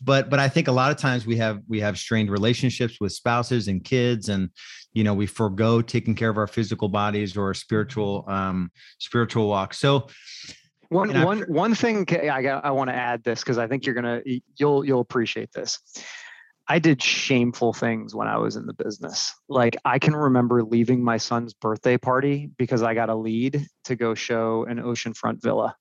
But 0.00 0.30
but 0.30 0.38
I 0.38 0.48
think 0.48 0.68
a 0.68 0.72
lot 0.72 0.92
of 0.92 0.96
times 0.96 1.26
we 1.26 1.36
have 1.36 1.60
we 1.68 1.80
have 1.80 1.98
strained 1.98 2.30
relationships 2.30 2.98
with 3.00 3.12
spouses 3.12 3.66
and 3.66 3.82
kids 3.82 4.28
and 4.28 4.50
you 4.92 5.02
know 5.02 5.12
we 5.12 5.26
forego 5.26 5.82
taking 5.82 6.14
care 6.14 6.30
of 6.30 6.38
our 6.38 6.46
physical 6.46 6.88
bodies 6.88 7.36
or 7.36 7.52
spiritual 7.52 8.24
um 8.28 8.70
spiritual 8.98 9.48
walk. 9.48 9.74
So 9.74 10.06
One 10.90 11.22
one 11.22 11.40
one 11.48 11.74
thing 11.74 12.06
I 12.30 12.42
got 12.42 12.64
I 12.64 12.70
want 12.70 12.90
to 12.90 12.94
add 12.94 13.24
this 13.24 13.40
because 13.40 13.58
I 13.58 13.66
think 13.66 13.84
you're 13.84 13.94
gonna 13.94 14.22
you'll 14.56 14.84
you'll 14.84 15.00
appreciate 15.00 15.52
this. 15.52 15.80
I 16.68 16.78
did 16.78 17.02
shameful 17.02 17.72
things 17.72 18.14
when 18.14 18.28
I 18.28 18.36
was 18.36 18.56
in 18.56 18.66
the 18.66 18.74
business. 18.74 19.34
Like 19.48 19.76
I 19.84 19.98
can 19.98 20.14
remember 20.14 20.62
leaving 20.62 21.02
my 21.02 21.16
son's 21.16 21.54
birthday 21.54 21.96
party 21.96 22.50
because 22.58 22.82
I 22.82 22.92
got 22.92 23.08
a 23.08 23.14
lead 23.14 23.66
to 23.84 23.96
go 23.96 24.14
show 24.14 24.64
an 24.64 24.78
oceanfront 24.78 25.42
villa. 25.42 25.74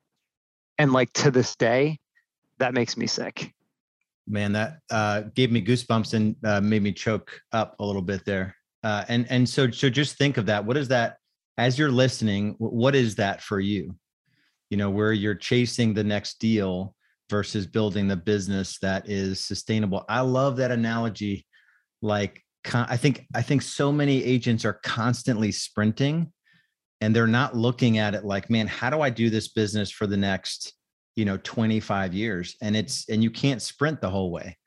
And 0.77 0.93
like 0.93 1.11
to 1.13 1.31
this 1.31 1.55
day, 1.57 1.99
that 2.59 2.73
makes 2.73 2.95
me 2.95 3.05
sick. 3.05 3.53
Man, 4.27 4.53
that 4.53 4.79
uh, 4.89 5.23
gave 5.35 5.51
me 5.51 5.63
goosebumps 5.63 6.13
and 6.13 6.35
uh, 6.45 6.61
made 6.61 6.83
me 6.83 6.93
choke 6.93 7.39
up 7.51 7.75
a 7.79 7.85
little 7.85 8.01
bit 8.01 8.23
there. 8.25 8.55
Uh, 8.83 9.03
and 9.09 9.25
and 9.29 9.47
so 9.47 9.69
so 9.71 9.89
just 9.89 10.17
think 10.17 10.37
of 10.37 10.45
that. 10.45 10.63
What 10.65 10.77
is 10.77 10.87
that 10.89 11.17
as 11.57 11.77
you're 11.77 11.91
listening? 11.91 12.55
What 12.59 12.95
is 12.95 13.15
that 13.15 13.41
for 13.41 13.59
you? 13.59 13.95
You 14.69 14.77
know, 14.77 14.89
where 14.89 15.13
you're 15.13 15.35
chasing 15.35 15.93
the 15.93 16.03
next 16.03 16.39
deal 16.39 16.95
versus 17.29 17.67
building 17.67 18.07
the 18.07 18.15
business 18.15 18.77
that 18.79 19.09
is 19.09 19.39
sustainable. 19.39 20.05
I 20.07 20.21
love 20.21 20.57
that 20.57 20.71
analogy. 20.71 21.45
Like 22.01 22.43
I 22.73 22.97
think 22.97 23.25
I 23.33 23.41
think 23.41 23.61
so 23.61 23.91
many 23.91 24.23
agents 24.23 24.65
are 24.65 24.79
constantly 24.83 25.51
sprinting 25.51 26.31
and 27.01 27.15
they're 27.15 27.27
not 27.27 27.55
looking 27.55 27.97
at 27.97 28.15
it 28.15 28.25
like, 28.25 28.49
man, 28.49 28.67
how 28.67 28.89
do 28.89 29.01
I 29.01 29.09
do 29.09 29.29
this 29.29 29.49
business 29.49 29.91
for 29.91 30.07
the 30.07 30.17
next, 30.17 30.73
you 31.15 31.25
know, 31.25 31.37
25 31.37 32.13
years? 32.13 32.55
And 32.61 32.75
it's 32.75 33.07
and 33.09 33.23
you 33.23 33.31
can't 33.31 33.61
sprint 33.61 34.01
the 34.01 34.09
whole 34.09 34.31
way. 34.31 34.57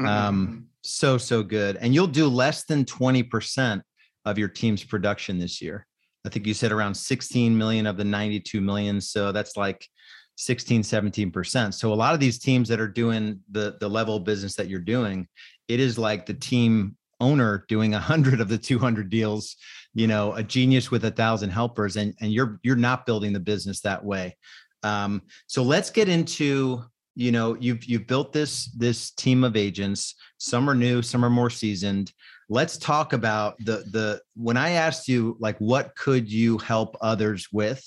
Mm-hmm. 0.00 0.08
Um 0.08 0.66
so 0.82 1.18
so 1.18 1.42
good. 1.42 1.76
And 1.76 1.94
you'll 1.94 2.06
do 2.06 2.28
less 2.28 2.64
than 2.64 2.84
20% 2.84 3.82
of 4.24 4.38
your 4.38 4.48
team's 4.48 4.84
production 4.84 5.38
this 5.38 5.60
year. 5.60 5.86
I 6.24 6.30
think 6.30 6.46
you 6.46 6.54
said 6.54 6.72
around 6.72 6.94
16 6.94 7.56
million 7.56 7.86
of 7.86 7.96
the 7.96 8.04
92 8.04 8.60
million. 8.60 9.00
So 9.00 9.32
that's 9.32 9.56
like 9.56 9.86
16 10.40 10.82
17% 10.82 11.74
so 11.74 11.92
a 11.92 11.94
lot 11.94 12.14
of 12.14 12.20
these 12.20 12.38
teams 12.38 12.68
that 12.68 12.80
are 12.80 12.88
doing 12.88 13.40
the 13.50 13.76
the 13.80 13.88
level 13.88 14.16
of 14.16 14.24
business 14.24 14.54
that 14.54 14.68
you're 14.68 14.80
doing 14.80 15.26
it 15.68 15.80
is 15.80 15.98
like 15.98 16.26
the 16.26 16.34
team 16.34 16.96
owner 17.20 17.64
doing 17.68 17.94
a 17.94 17.98
hundred 17.98 18.40
of 18.40 18.48
the 18.48 18.58
200 18.58 19.10
deals 19.10 19.56
you 19.98 20.06
know 20.06 20.32
a 20.34 20.42
genius 20.42 20.90
with 20.90 21.04
a 21.04 21.10
thousand 21.10 21.50
helpers 21.50 21.96
and 21.96 22.14
and 22.20 22.32
you're 22.32 22.60
you're 22.62 22.76
not 22.76 23.04
building 23.04 23.32
the 23.32 23.40
business 23.40 23.80
that 23.80 24.04
way. 24.04 24.36
Um, 24.84 25.22
so 25.48 25.62
let's 25.62 25.90
get 25.90 26.08
into 26.08 26.84
you 27.16 27.32
know 27.32 27.56
you've 27.58 27.84
you've 27.84 28.06
built 28.06 28.32
this 28.32 28.66
this 28.76 29.10
team 29.10 29.42
of 29.42 29.56
agents. 29.56 30.14
Some 30.38 30.70
are 30.70 30.74
new 30.74 31.02
some 31.02 31.24
are 31.24 31.30
more 31.30 31.50
seasoned. 31.50 32.12
Let's 32.48 32.78
talk 32.78 33.12
about 33.12 33.58
the 33.58 33.84
the 33.90 34.22
when 34.34 34.56
i 34.56 34.70
asked 34.70 35.06
you 35.08 35.36
like 35.38 35.58
what 35.58 35.94
could 35.96 36.30
you 36.32 36.56
help 36.58 36.96
others 37.00 37.48
with 37.52 37.84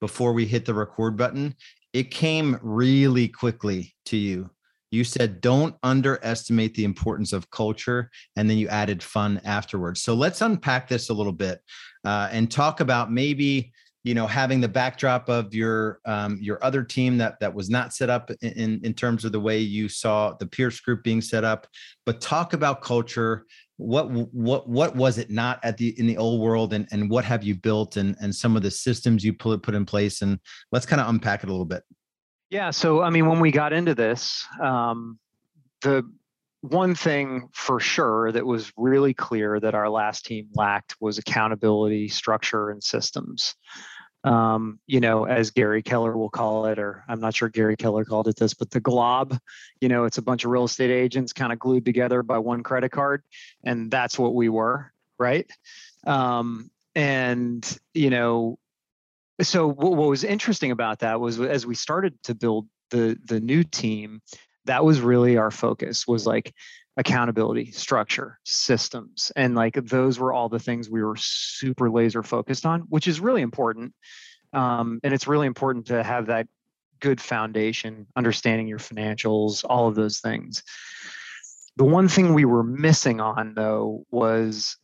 before 0.00 0.32
we 0.32 0.46
hit 0.46 0.66
the 0.66 0.74
record 0.74 1.16
button 1.16 1.56
it 1.94 2.10
came 2.10 2.58
really 2.60 3.28
quickly 3.28 3.94
to 4.06 4.16
you. 4.16 4.50
You 4.90 5.04
said, 5.04 5.40
don't 5.40 5.76
underestimate 5.82 6.74
the 6.74 6.84
importance 6.84 7.32
of 7.32 7.50
culture. 7.50 8.10
And 8.36 8.50
then 8.50 8.58
you 8.58 8.68
added 8.68 9.02
fun 9.02 9.40
afterwards. 9.44 10.02
So 10.02 10.14
let's 10.14 10.40
unpack 10.40 10.88
this 10.88 11.08
a 11.08 11.14
little 11.14 11.32
bit 11.32 11.60
uh, 12.04 12.28
and 12.30 12.50
talk 12.50 12.80
about 12.80 13.10
maybe 13.10 13.72
you 14.02 14.12
know 14.14 14.26
having 14.26 14.60
the 14.60 14.68
backdrop 14.68 15.30
of 15.30 15.54
your 15.54 15.98
um, 16.04 16.38
your 16.40 16.62
other 16.62 16.84
team 16.84 17.16
that 17.16 17.40
that 17.40 17.54
was 17.54 17.70
not 17.70 17.94
set 17.94 18.10
up 18.10 18.30
in 18.42 18.80
in 18.84 18.92
terms 18.92 19.24
of 19.24 19.32
the 19.32 19.40
way 19.40 19.58
you 19.58 19.88
saw 19.88 20.34
the 20.38 20.46
Pierce 20.46 20.78
group 20.80 21.02
being 21.02 21.22
set 21.22 21.42
up 21.42 21.66
but 22.04 22.20
talk 22.20 22.52
about 22.52 22.82
culture 22.82 23.46
what 23.76 24.08
what 24.10 24.68
what 24.68 24.94
was 24.94 25.18
it 25.18 25.30
not 25.30 25.58
at 25.64 25.76
the 25.76 25.98
in 25.98 26.06
the 26.06 26.16
old 26.16 26.40
world 26.40 26.72
and 26.72 26.86
and 26.92 27.10
what 27.10 27.24
have 27.24 27.42
you 27.42 27.54
built 27.54 27.96
and 27.96 28.16
and 28.20 28.34
some 28.34 28.56
of 28.56 28.62
the 28.62 28.70
systems 28.70 29.24
you 29.24 29.32
put 29.32 29.62
put 29.62 29.74
in 29.74 29.84
place 29.84 30.22
and 30.22 30.38
let's 30.70 30.86
kind 30.86 31.00
of 31.00 31.08
unpack 31.08 31.42
it 31.42 31.48
a 31.48 31.52
little 31.52 31.64
bit. 31.64 31.82
Yeah 32.50 32.70
so 32.70 33.02
i 33.02 33.10
mean 33.10 33.26
when 33.26 33.40
we 33.40 33.50
got 33.50 33.72
into 33.72 33.94
this 33.94 34.46
um 34.62 35.18
the 35.82 36.04
one 36.60 36.94
thing 36.94 37.48
for 37.52 37.78
sure 37.78 38.32
that 38.32 38.46
was 38.46 38.72
really 38.76 39.12
clear 39.12 39.60
that 39.60 39.74
our 39.74 39.90
last 39.90 40.24
team 40.24 40.48
lacked 40.54 40.96
was 40.98 41.18
accountability 41.18 42.08
structure 42.08 42.70
and 42.70 42.82
systems 42.82 43.54
um, 44.24 44.80
you 44.86 45.00
know, 45.00 45.24
as 45.24 45.50
Gary 45.50 45.82
Keller 45.82 46.16
will 46.16 46.30
call 46.30 46.66
it, 46.66 46.78
or 46.78 47.04
I'm 47.06 47.20
not 47.20 47.34
sure 47.34 47.48
Gary 47.50 47.76
Keller 47.76 48.04
called 48.04 48.26
it 48.26 48.36
this, 48.36 48.54
but 48.54 48.70
the 48.70 48.80
glob, 48.80 49.38
you 49.80 49.88
know, 49.88 50.04
it's 50.04 50.18
a 50.18 50.22
bunch 50.22 50.44
of 50.44 50.50
real 50.50 50.64
estate 50.64 50.90
agents 50.90 51.32
kind 51.32 51.52
of 51.52 51.58
glued 51.58 51.84
together 51.84 52.22
by 52.22 52.38
one 52.38 52.62
credit 52.62 52.90
card. 52.90 53.22
And 53.62 53.90
that's 53.90 54.18
what 54.18 54.34
we 54.34 54.48
were, 54.48 54.92
right? 55.18 55.48
Um, 56.06 56.70
and, 56.94 57.78
you 57.92 58.08
know, 58.08 58.58
so 59.42 59.68
what, 59.68 59.94
what 59.94 60.08
was 60.08 60.24
interesting 60.24 60.70
about 60.70 61.00
that 61.00 61.20
was 61.20 61.38
as 61.40 61.66
we 61.66 61.74
started 61.74 62.20
to 62.24 62.34
build 62.34 62.66
the 62.90 63.18
the 63.24 63.40
new 63.40 63.64
team, 63.64 64.22
that 64.66 64.84
was 64.84 65.00
really 65.00 65.36
our 65.36 65.50
focus 65.50 66.06
was 66.06 66.26
like 66.26 66.54
accountability 66.96 67.72
structure 67.72 68.38
systems 68.44 69.32
and 69.34 69.54
like 69.54 69.74
those 69.74 70.18
were 70.18 70.32
all 70.32 70.48
the 70.48 70.60
things 70.60 70.88
we 70.88 71.02
were 71.02 71.16
super 71.16 71.90
laser 71.90 72.22
focused 72.22 72.64
on 72.64 72.82
which 72.82 73.08
is 73.08 73.18
really 73.18 73.42
important 73.42 73.92
um, 74.52 75.00
and 75.02 75.12
it's 75.12 75.26
really 75.26 75.48
important 75.48 75.86
to 75.86 76.02
have 76.02 76.26
that 76.26 76.46
good 77.00 77.20
foundation 77.20 78.06
understanding 78.16 78.66
your 78.66 78.78
financials 78.78 79.64
all 79.68 79.88
of 79.88 79.94
those 79.94 80.20
things. 80.20 80.62
The 81.76 81.84
one 81.84 82.08
thing 82.08 82.32
we 82.32 82.44
were 82.44 82.62
missing 82.62 83.20
on 83.20 83.54
though 83.54 84.06
was 84.10 84.78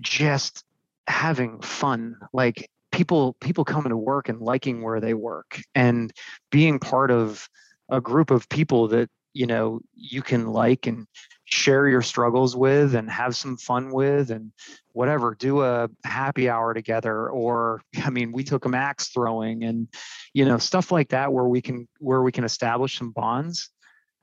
just 0.00 0.64
having 1.06 1.60
fun 1.60 2.16
like 2.32 2.70
people 2.92 3.36
people 3.40 3.64
coming 3.64 3.90
to 3.90 3.96
work 3.96 4.28
and 4.28 4.40
liking 4.40 4.80
where 4.80 5.00
they 5.00 5.12
work 5.12 5.60
and 5.74 6.12
being 6.50 6.78
part 6.78 7.10
of 7.10 7.48
a 7.90 8.00
group 8.00 8.30
of 8.30 8.48
people 8.48 8.88
that 8.88 9.08
you 9.34 9.46
know 9.46 9.80
you 9.94 10.22
can 10.22 10.46
like 10.46 10.86
and 10.86 11.06
share 11.44 11.86
your 11.88 12.02
struggles 12.02 12.56
with 12.56 12.94
and 12.94 13.10
have 13.10 13.36
some 13.36 13.56
fun 13.56 13.90
with 13.92 14.30
and 14.30 14.52
whatever 14.92 15.34
do 15.38 15.62
a 15.62 15.88
happy 16.04 16.48
hour 16.48 16.72
together 16.74 17.28
or 17.28 17.82
i 18.04 18.10
mean 18.10 18.32
we 18.32 18.44
took 18.44 18.64
a 18.64 18.68
max 18.68 19.08
throwing 19.08 19.64
and 19.64 19.88
you 20.34 20.44
know 20.44 20.58
stuff 20.58 20.90
like 20.90 21.10
that 21.10 21.32
where 21.32 21.44
we 21.44 21.60
can 21.60 21.88
where 21.98 22.22
we 22.22 22.32
can 22.32 22.44
establish 22.44 22.98
some 22.98 23.10
bonds 23.10 23.70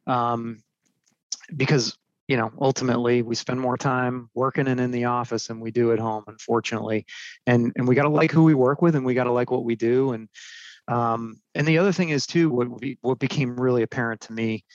um, 0.08 0.64
because 1.56 1.98
you 2.28 2.38
know 2.38 2.52
ultimately 2.62 3.22
we 3.22 3.36
spend 3.36 3.60
more 3.60 3.78
time 3.78 4.30
working 4.34 4.68
and 4.68 4.80
in 4.80 4.92
the 4.92 5.06
office 5.06 5.48
than 5.48 5.60
we 5.60 5.72
do 5.72 5.92
at 5.92 6.00
home 6.00 6.24
unfortunately 6.28 7.06
and 7.48 7.72
and 7.76 7.88
we 7.88 7.96
got 7.96 8.04
to 8.04 8.10
like 8.10 8.32
who 8.32 8.44
we 8.44 8.54
work 8.54 8.82
with 8.82 8.96
and 8.96 9.06
we 9.06 9.14
got 9.14 9.26
to 9.26 9.32
like 9.32 9.52
what 9.52 9.64
we 9.66 9.76
do 9.76 10.14
and 10.14 10.30
um, 10.90 11.40
and 11.54 11.68
the 11.68 11.78
other 11.78 11.92
thing 11.92 12.10
is 12.10 12.26
too 12.26 12.50
what 12.50 12.68
what 13.02 13.20
became 13.20 13.60
really 13.60 13.84
apparent 13.84 14.22
to 14.22 14.34
me 14.34 14.66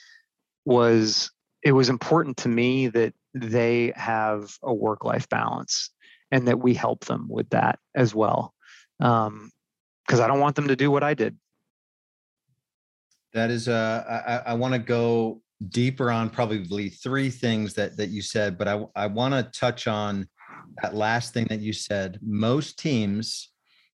was 0.63 1.29
it 1.61 1.73
was 1.73 1.89
important 1.89 2.37
to 2.37 2.49
me 2.49 2.87
that 2.87 3.13
they 3.33 3.91
have 3.95 4.57
a 4.63 4.73
work 4.73 5.03
life 5.03 5.27
balance 5.29 5.91
and 6.31 6.47
that 6.47 6.59
we 6.59 6.73
help 6.73 7.05
them 7.05 7.27
with 7.29 7.49
that 7.49 7.79
as 7.95 8.15
well. 8.15 8.53
Because 8.97 9.27
um, 9.27 9.51
i 10.21 10.27
don't 10.27 10.39
want 10.39 10.55
them 10.55 10.69
to 10.69 10.75
do 10.75 10.89
what 10.89 11.03
i 11.03 11.13
did. 11.13 11.37
That 13.33 13.51
is 13.51 13.67
uh, 13.67 14.41
i, 14.45 14.51
I 14.51 14.53
want 14.53 14.73
to 14.73 14.79
go 14.79 15.41
deeper 15.69 16.11
on 16.11 16.29
probably 16.29 16.89
three 16.89 17.29
things 17.29 17.73
that 17.73 17.97
that 17.97 18.09
you 18.09 18.21
said 18.21 18.57
but 18.57 18.67
i, 18.67 18.85
I 18.95 19.07
want 19.07 19.33
to 19.33 19.59
touch 19.59 19.87
on 19.87 20.27
that 20.81 20.93
last 20.95 21.33
thing 21.33 21.47
that 21.49 21.61
you 21.61 21.73
said. 21.73 22.19
Most 22.21 22.77
teams 22.77 23.51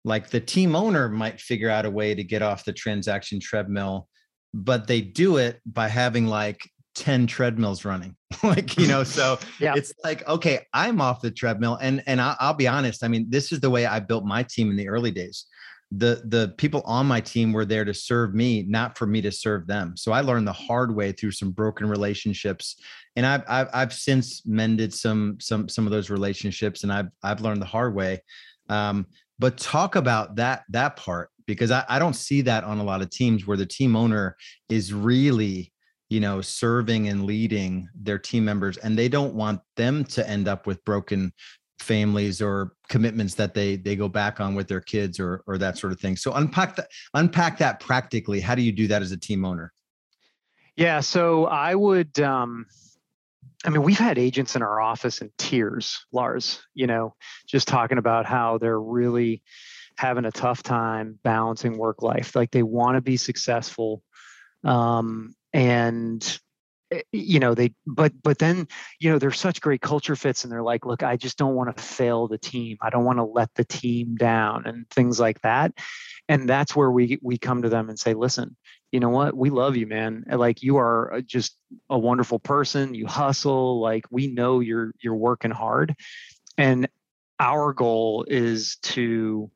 like 0.09 0.31
the 0.31 0.41
team 0.41 0.75
owner 0.75 1.09
might 1.09 1.41
figure 1.41 1.71
out 1.71 1.85
a 1.85 1.91
way 1.91 2.15
to 2.15 2.25
get 2.25 2.43
off 2.43 2.65
the 2.65 2.73
transaction 2.73 3.39
treadmill 3.39 4.09
but 4.55 4.87
they 4.87 5.01
do 5.01 5.37
it 5.37 5.61
by 5.67 5.89
having 5.89 6.27
like 6.27 6.69
10 6.95 7.27
treadmills 7.27 7.85
running. 7.85 8.15
Like 8.43 8.79
you 8.79 8.87
know 8.87 9.03
so 9.03 9.39
yeah. 9.59 9.75
it's 9.75 9.93
like 10.05 10.27
okay 10.29 10.61
i'm 10.73 11.01
off 11.01 11.23
the 11.23 11.31
treadmill 11.31 11.77
and 11.81 12.05
and 12.07 12.21
I'll, 12.21 12.37
I'll, 12.39 12.55
be 12.55 12.69
honest 12.69 13.03
i 13.03 13.09
mean 13.09 13.27
this 13.29 13.51
is 13.51 13.59
the 13.59 13.71
way 13.71 13.85
i 13.85 13.99
built 13.99 14.25
my 14.25 14.45
team 14.45 14.71
in 14.71 14.77
the 14.77 14.89
early 14.89 15.11
days. 15.11 15.47
The 15.91 16.23
the 16.27 16.55
people 16.57 16.83
on 16.85 17.07
my 17.07 17.21
team 17.21 17.53
were 17.53 17.65
there 17.65 17.85
to 17.85 17.95
serve 17.95 18.35
me 18.35 18.65
not 18.69 18.97
for 18.97 19.07
me 19.07 19.23
to 19.23 19.33
serve 19.33 19.67
them. 19.67 19.97
So 19.97 20.13
i 20.13 20.21
learned 20.21 20.47
the 20.47 20.53
hard 20.53 20.95
way 20.95 21.11
through 21.11 21.33
some 21.33 21.51
broken 21.51 21.89
relationships 21.89 22.77
and 23.17 23.27
i've 23.27 23.43
i've, 23.49 23.69
I've 23.73 23.93
since 23.93 24.47
mended 24.47 24.95
some 24.95 25.39
some 25.41 25.69
some 25.69 25.87
of 25.87 25.91
those 25.91 26.11
relationships 26.11 26.85
and 26.85 26.93
i've 26.93 27.09
i've 27.25 27.41
learned 27.41 27.63
the 27.63 27.67
hard 27.67 27.95
way. 27.95 28.23
Um, 28.69 29.07
but 29.39 29.57
talk 29.59 29.97
about 29.97 30.37
that 30.37 30.65
that 30.71 30.97
part 30.97 31.31
because 31.47 31.71
I, 31.71 31.85
I 31.89 31.99
don't 31.99 32.15
see 32.15 32.43
that 32.43 32.65
on 32.65 32.79
a 32.79 32.85
lot 32.85 33.03
of 33.03 33.11
teams 33.11 33.47
where 33.47 33.57
the 33.57 33.67
team 33.67 33.97
owner 33.97 34.37
is 34.69 34.93
really 34.93 35.73
you 36.11 36.21
know 36.21 36.41
serving 36.41 37.09
and 37.09 37.25
leading 37.25 37.89
their 37.95 38.19
team 38.19 38.45
members 38.45 38.77
and 38.79 38.99
they 38.99 39.09
don't 39.09 39.35
want 39.35 39.61
them 39.77 40.05
to 40.05 40.29
end 40.29 40.49
up 40.49 40.67
with 40.67 40.85
broken 40.85 41.33
families 41.81 42.43
or 42.43 42.73
commitments 42.89 43.35
that 43.35 43.55
they 43.55 43.77
they 43.77 43.97
go 43.97 44.09
back 44.09 44.41
on 44.41 44.55
with 44.55 44.69
their 44.69 44.81
kids 44.81 45.21
or 45.21 45.43
or 45.47 45.59
that 45.59 45.79
sort 45.79 45.93
of 45.93 46.01
thing. 46.01 46.17
So 46.17 46.33
unpack 46.35 46.77
that 46.77 46.89
unpack 47.15 47.59
that 47.59 47.81
practically. 47.81 48.41
How 48.41 48.55
do 48.55 48.63
you 48.63 48.73
do 48.73 48.87
that 48.89 49.03
as 49.03 49.13
a 49.13 49.17
team 49.17 49.45
owner? 49.45 49.73
Yeah 50.77 51.01
so 51.01 51.47
i 51.47 51.75
would 51.75 52.21
um 52.21 52.67
I 53.65 53.71
mean, 53.71 53.83
we've 53.83 53.99
had 53.99 54.19
agents 54.19 54.55
in 54.55 54.63
our 54.63 54.81
office 54.81 55.21
in 55.21 55.33
tears, 55.37 56.07
Lars, 56.13 56.63
you 56.75 56.87
know, 56.87 57.15
just 57.47 57.67
talking 57.67 57.99
about 57.99 58.25
how 58.25 58.59
they're 58.59 58.81
really 58.81 59.43
having 59.97 60.25
a 60.25 60.31
tough 60.31 60.63
time 60.63 61.19
balancing 61.25 61.77
work 61.77 62.03
life. 62.03 62.37
Like 62.37 62.53
they 62.53 62.63
want 62.63 62.97
to 62.97 63.01
be 63.01 63.17
successful. 63.17 64.03
Um, 64.65 65.35
and 65.53 66.39
eh, 66.93 67.03
you 67.13 67.41
know 67.41 67.55
they 67.55 67.75
but 67.87 68.13
but 68.23 68.39
then 68.39 68.69
you 69.01 69.11
know 69.11 69.19
they're 69.19 69.31
such 69.31 69.61
great 69.61 69.81
culture 69.81 70.17
fits 70.17 70.45
and 70.45 70.53
they're 70.53 70.63
like 70.63 70.85
look 70.85 71.03
i 71.03 71.17
just 71.17 71.39
don't 71.39 71.55
want 71.55 71.75
to 71.75 71.83
fail 71.83 72.29
the 72.29 72.39
team 72.39 72.77
i 72.83 72.91
don't 72.91 73.05
want 73.05 73.19
to 73.19 73.25
let 73.25 73.49
the 73.55 73.65
team 73.65 74.15
down 74.17 74.67
and 74.67 74.89
things 74.91 75.19
like 75.19 75.41
that 75.41 75.73
and 76.29 76.49
that's 76.49 76.77
where 76.77 76.91
we 76.91 77.19
we 77.23 77.39
come 77.39 77.63
to 77.63 77.69
them 77.69 77.89
and 77.89 77.99
say 77.99 78.15
listen 78.15 78.57
you 78.93 79.01
know 79.01 79.11
what? 79.11 79.37
We 79.37 79.51
love 79.51 79.77
you 79.77 79.87
man. 79.87 80.25
Like 80.31 80.63
you 80.63 80.79
are 80.79 81.15
uh, 81.15 81.21
just 81.21 81.57
a 81.91 81.99
wonderful 81.99 82.39
person. 82.39 82.95
You 82.95 83.07
hustle. 83.07 83.81
Like 83.81 84.07
we 84.11 84.29
know 84.29 84.61
you're 84.61 84.93
you're 85.01 85.15
working 85.15 85.51
hard. 85.51 85.95
And 86.57 86.89
our 87.39 87.73
goal 87.73 88.25
is 88.29 88.77
to 88.77 89.51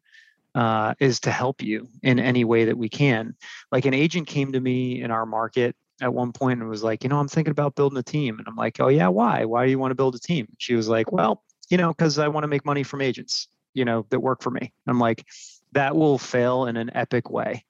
uh, 0.54 0.94
is 1.00 1.20
to 1.20 1.30
help 1.30 1.62
you 1.62 1.88
in 2.02 2.18
any 2.18 2.44
way 2.44 2.66
that 2.66 2.76
we 2.76 2.88
can. 2.88 3.34
Like 3.70 3.86
an 3.86 3.94
agent 3.94 4.26
came 4.26 4.52
to 4.52 4.60
me 4.60 5.00
in 5.00 5.10
our 5.10 5.24
market 5.24 5.74
at 6.00 6.12
one 6.12 6.32
point 6.32 6.60
and 6.60 6.68
was 6.68 6.82
like 6.82 7.04
you 7.04 7.08
know 7.08 7.18
i'm 7.18 7.28
thinking 7.28 7.52
about 7.52 7.74
building 7.74 7.98
a 7.98 8.02
team. 8.02 8.38
And 8.38 8.46
i'm 8.46 8.56
like 8.56 8.80
oh 8.80 8.88
yeah 8.88 9.08
why? 9.08 9.44
Why 9.44 9.64
do 9.64 9.70
you 9.70 9.78
want 9.78 9.92
to 9.92 9.96
build 9.96 10.14
a 10.14 10.20
team? 10.20 10.48
She 10.58 10.74
was 10.74 10.88
like 10.88 11.10
well 11.10 11.42
you 11.70 11.78
know 11.78 11.88
because 11.88 12.18
i 12.18 12.28
want 12.28 12.44
to 12.44 12.48
make 12.48 12.66
money 12.66 12.82
from 12.82 13.00
agents 13.00 13.48
you 13.72 13.84
know 13.84 14.04
that 14.10 14.20
work 14.20 14.42
for 14.42 14.50
me. 14.50 14.72
I'm 14.86 14.98
like 14.98 15.24
that 15.72 15.96
will 15.96 16.18
fail 16.18 16.66
in 16.66 16.76
an 16.76 16.90
epic 16.94 17.30
way 17.30 17.64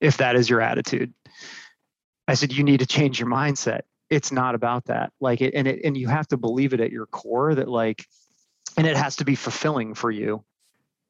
if 0.00 0.18
that 0.18 0.36
is 0.36 0.48
your 0.48 0.60
attitude. 0.60 1.12
I 2.26 2.34
said, 2.34 2.52
you 2.52 2.64
need 2.64 2.80
to 2.80 2.86
change 2.86 3.18
your 3.20 3.28
mindset. 3.28 3.80
It's 4.08 4.32
not 4.32 4.54
about 4.54 4.86
that. 4.86 5.12
Like 5.20 5.40
it, 5.40 5.54
and 5.54 5.68
it, 5.68 5.80
and 5.84 5.96
you 5.96 6.08
have 6.08 6.28
to 6.28 6.36
believe 6.36 6.72
it 6.72 6.80
at 6.80 6.90
your 6.90 7.06
core 7.06 7.54
that 7.54 7.68
like, 7.68 8.04
and 8.76 8.86
it 8.86 8.96
has 8.96 9.16
to 9.16 9.24
be 9.24 9.34
fulfilling 9.34 9.94
for 9.94 10.10
you 10.10 10.44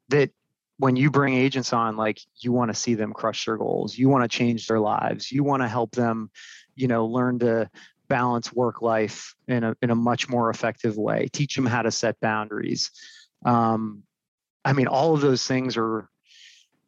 that 0.09 0.31
when 0.79 0.97
you 0.97 1.11
bring 1.11 1.35
agents 1.35 1.73
on, 1.73 1.97
like 1.97 2.21
you 2.41 2.53
want 2.53 2.71
to 2.71 2.75
see 2.75 2.95
them 2.95 3.13
crush 3.13 3.45
their 3.45 3.57
goals, 3.57 3.97
you 3.97 4.09
want 4.09 4.25
to 4.25 4.37
change 4.37 4.67
their 4.67 4.81
lives, 4.81 5.31
you 5.31 5.45
want 5.45 5.63
to 5.63 5.69
help 5.69 5.93
them, 5.93 6.31
you 6.75 6.89
know, 6.89 7.07
learn 7.07 7.39
to 7.41 7.71
balance 8.09 8.53
work 8.53 8.83
life 8.83 9.35
in 9.47 9.63
a 9.63 9.77
in 9.81 9.91
a 9.91 9.95
much 9.95 10.29
more 10.29 10.51
effective 10.51 10.97
way. 10.99 11.29
Teach 11.33 11.55
them 11.55 11.67
how 11.67 11.83
to 11.83 11.91
set 11.91 12.21
boundaries. 12.21 12.91
Um, 13.45 14.03
I 14.65 14.75
mean, 14.75 14.89
all 14.89 15.15
of 15.15 15.21
those 15.21 15.47
things 15.47 15.77
are 15.79 16.10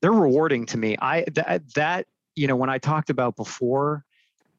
they're 0.03 0.13
rewarding 0.13 0.67
to 0.67 0.77
me. 0.77 0.97
I 1.01 1.25
that 1.35 1.75
that 1.75 2.07
you 2.35 2.49
know 2.49 2.57
when 2.57 2.69
I 2.69 2.79
talked 2.79 3.09
about 3.09 3.37
before, 3.37 4.05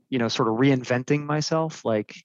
you 0.09 0.17
know, 0.17 0.29
sort 0.29 0.47
of 0.47 0.55
reinventing 0.55 1.25
myself, 1.25 1.85
like 1.85 2.15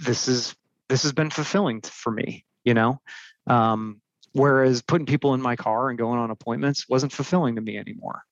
this 0.00 0.28
is 0.28 0.54
this 0.88 1.02
has 1.02 1.12
been 1.12 1.30
fulfilling 1.30 1.82
for 1.82 2.10
me. 2.10 2.46
You 2.64 2.74
know, 2.74 3.00
um, 3.48 4.00
whereas 4.32 4.82
putting 4.82 5.06
people 5.06 5.34
in 5.34 5.42
my 5.42 5.56
car 5.56 5.90
and 5.90 5.98
going 5.98 6.18
on 6.18 6.30
appointments 6.30 6.88
wasn't 6.88 7.12
fulfilling 7.12 7.56
to 7.56 7.60
me 7.60 7.76
anymore. 7.76 8.22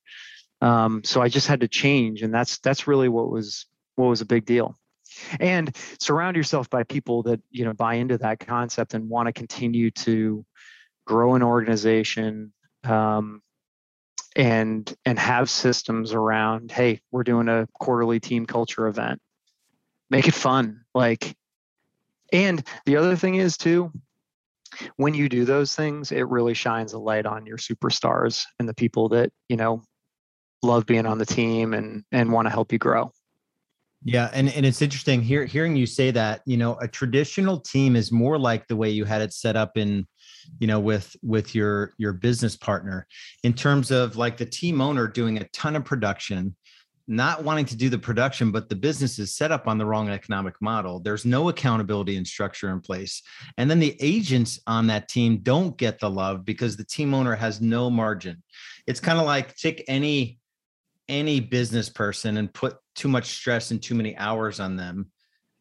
Um, 0.61 1.03
so 1.03 1.21
I 1.21 1.27
just 1.27 1.47
had 1.47 1.61
to 1.61 1.67
change, 1.67 2.21
and 2.21 2.33
that's 2.33 2.59
that's 2.59 2.87
really 2.87 3.09
what 3.09 3.29
was 3.29 3.65
what 3.95 4.07
was 4.07 4.21
a 4.21 4.25
big 4.25 4.45
deal 4.45 4.79
and 5.41 5.75
surround 5.99 6.37
yourself 6.37 6.69
by 6.69 6.83
people 6.83 7.23
that 7.23 7.41
you 7.49 7.65
know 7.65 7.73
buy 7.73 7.95
into 7.95 8.17
that 8.17 8.39
concept 8.39 8.93
and 8.93 9.09
want 9.09 9.27
to 9.27 9.33
continue 9.33 9.91
to 9.91 10.45
grow 11.05 11.35
an 11.35 11.43
organization 11.43 12.53
um, 12.85 13.41
and 14.35 14.93
and 15.05 15.19
have 15.19 15.49
systems 15.49 16.13
around 16.13 16.71
hey 16.71 17.01
we're 17.11 17.23
doing 17.23 17.49
a 17.49 17.67
quarterly 17.79 18.19
team 18.19 18.45
culture 18.45 18.87
event. 18.87 19.19
Make 20.09 20.27
it 20.27 20.33
fun 20.33 20.81
like 20.93 21.35
and 22.33 22.65
the 22.85 22.97
other 22.97 23.15
thing 23.15 23.35
is 23.35 23.57
too 23.57 23.91
when 24.95 25.13
you 25.13 25.27
do 25.27 25.43
those 25.43 25.75
things 25.75 26.11
it 26.11 26.27
really 26.27 26.53
shines 26.53 26.93
a 26.93 26.99
light 26.99 27.25
on 27.25 27.45
your 27.45 27.57
superstars 27.57 28.45
and 28.59 28.69
the 28.69 28.73
people 28.73 29.09
that 29.09 29.31
you 29.49 29.57
know 29.57 29.83
love 30.63 30.85
being 30.85 31.05
on 31.05 31.17
the 31.17 31.25
team 31.25 31.73
and 31.73 32.03
and 32.11 32.31
want 32.31 32.45
to 32.45 32.49
help 32.49 32.71
you 32.71 32.77
grow. 32.77 33.11
Yeah 34.03 34.29
and, 34.33 34.49
and 34.49 34.65
it's 34.65 34.81
interesting 34.81 35.21
here 35.21 35.45
hearing 35.45 35.75
you 35.75 35.85
say 35.85 36.11
that 36.11 36.41
you 36.45 36.57
know 36.57 36.75
a 36.75 36.87
traditional 36.87 37.59
team 37.59 37.95
is 37.95 38.11
more 38.11 38.39
like 38.39 38.67
the 38.67 38.75
way 38.75 38.89
you 38.89 39.05
had 39.05 39.21
it 39.21 39.33
set 39.33 39.55
up 39.55 39.77
in 39.77 40.07
you 40.59 40.67
know 40.67 40.79
with 40.79 41.15
with 41.21 41.53
your 41.55 41.93
your 41.97 42.13
business 42.13 42.55
partner 42.55 43.07
in 43.43 43.53
terms 43.53 43.91
of 43.91 44.15
like 44.15 44.37
the 44.37 44.45
team 44.45 44.81
owner 44.81 45.07
doing 45.07 45.37
a 45.37 45.47
ton 45.49 45.75
of 45.75 45.85
production 45.85 46.55
not 47.07 47.43
wanting 47.43 47.65
to 47.65 47.75
do 47.75 47.89
the 47.89 47.97
production 47.97 48.51
but 48.51 48.69
the 48.69 48.75
business 48.75 49.19
is 49.19 49.35
set 49.35 49.51
up 49.51 49.67
on 49.67 49.77
the 49.77 49.85
wrong 49.85 50.09
economic 50.09 50.53
model. 50.61 50.99
There's 50.99 51.25
no 51.25 51.49
accountability 51.49 52.15
and 52.15 52.25
structure 52.25 52.69
in 52.69 52.79
place. 52.79 53.21
And 53.57 53.69
then 53.69 53.79
the 53.79 53.97
agents 53.99 54.59
on 54.65 54.87
that 54.87 55.09
team 55.09 55.39
don't 55.39 55.75
get 55.75 55.99
the 55.99 56.09
love 56.09 56.45
because 56.45 56.77
the 56.77 56.85
team 56.85 57.13
owner 57.13 57.35
has 57.35 57.59
no 57.59 57.89
margin. 57.89 58.41
It's 58.87 59.01
kind 59.01 59.19
of 59.19 59.25
like 59.25 59.55
take 59.55 59.83
any 59.87 60.39
any 61.09 61.41
business 61.41 61.89
person 61.89 62.37
and 62.37 62.53
put 62.53 62.77
too 62.95 63.09
much 63.09 63.25
stress 63.25 63.71
and 63.71 63.81
too 63.81 63.95
many 63.95 64.15
hours 64.15 64.61
on 64.61 64.77
them 64.77 65.11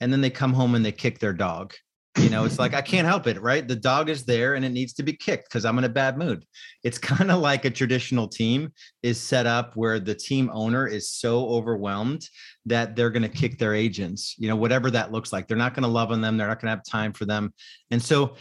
and 0.01 0.13
then 0.13 0.21
they 0.21 0.31
come 0.31 0.53
home 0.53 0.75
and 0.75 0.85
they 0.85 0.93
kick 0.93 1.19
their 1.19 1.33
dog 1.33 1.75
you 2.19 2.29
know 2.29 2.45
it's 2.45 2.59
like 2.59 2.75
i 2.75 2.83
can't 2.83 3.07
help 3.07 3.27
it 3.27 3.41
right? 3.41 3.69
The 3.69 3.77
dog 3.77 4.09
is 4.09 4.25
there 4.25 4.55
and 4.55 4.65
it 4.65 4.71
needs 4.71 4.93
to 4.95 5.03
be 5.03 5.13
kicked 5.13 5.49
because 5.49 5.65
i'm 5.65 5.79
in 5.79 5.85
a 5.85 5.89
bad 5.89 6.19
mood. 6.19 6.45
It's 6.83 6.99
kind 7.13 7.31
of 7.31 7.41
like 7.41 7.65
a 7.65 7.71
traditional 7.71 8.29
team 8.29 8.73
is 9.03 9.21
set 9.21 9.47
up 9.47 9.77
where 9.77 10.01
the 10.01 10.15
team 10.15 10.51
owner 10.53 10.87
is 10.87 11.11
so 11.11 11.49
overwhelmed 11.49 12.29
that 12.67 12.97
they're 12.97 13.11
going 13.11 13.23
to 13.23 13.29
kick 13.29 13.59
their 13.59 13.75
agents 13.75 14.35
you 14.39 14.49
know 14.49 14.57
whatever 14.57 14.91
that 14.91 15.13
looks 15.13 15.33
like. 15.33 15.47
They're 15.47 15.57
not 15.57 15.75
going 15.75 15.85
to 15.85 15.89
love 15.89 16.11
on 16.11 16.21
them. 16.21 16.37
They're 16.37 16.49
not 16.49 16.61
going 16.61 16.71
to 16.71 16.77
have 16.77 16.85
time 16.85 17.13
for 17.13 17.25
them. 17.25 17.53
And 17.91 18.03
so 18.03 18.37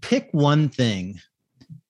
pick 0.00 0.28
one 0.32 0.68
thing 0.68 1.18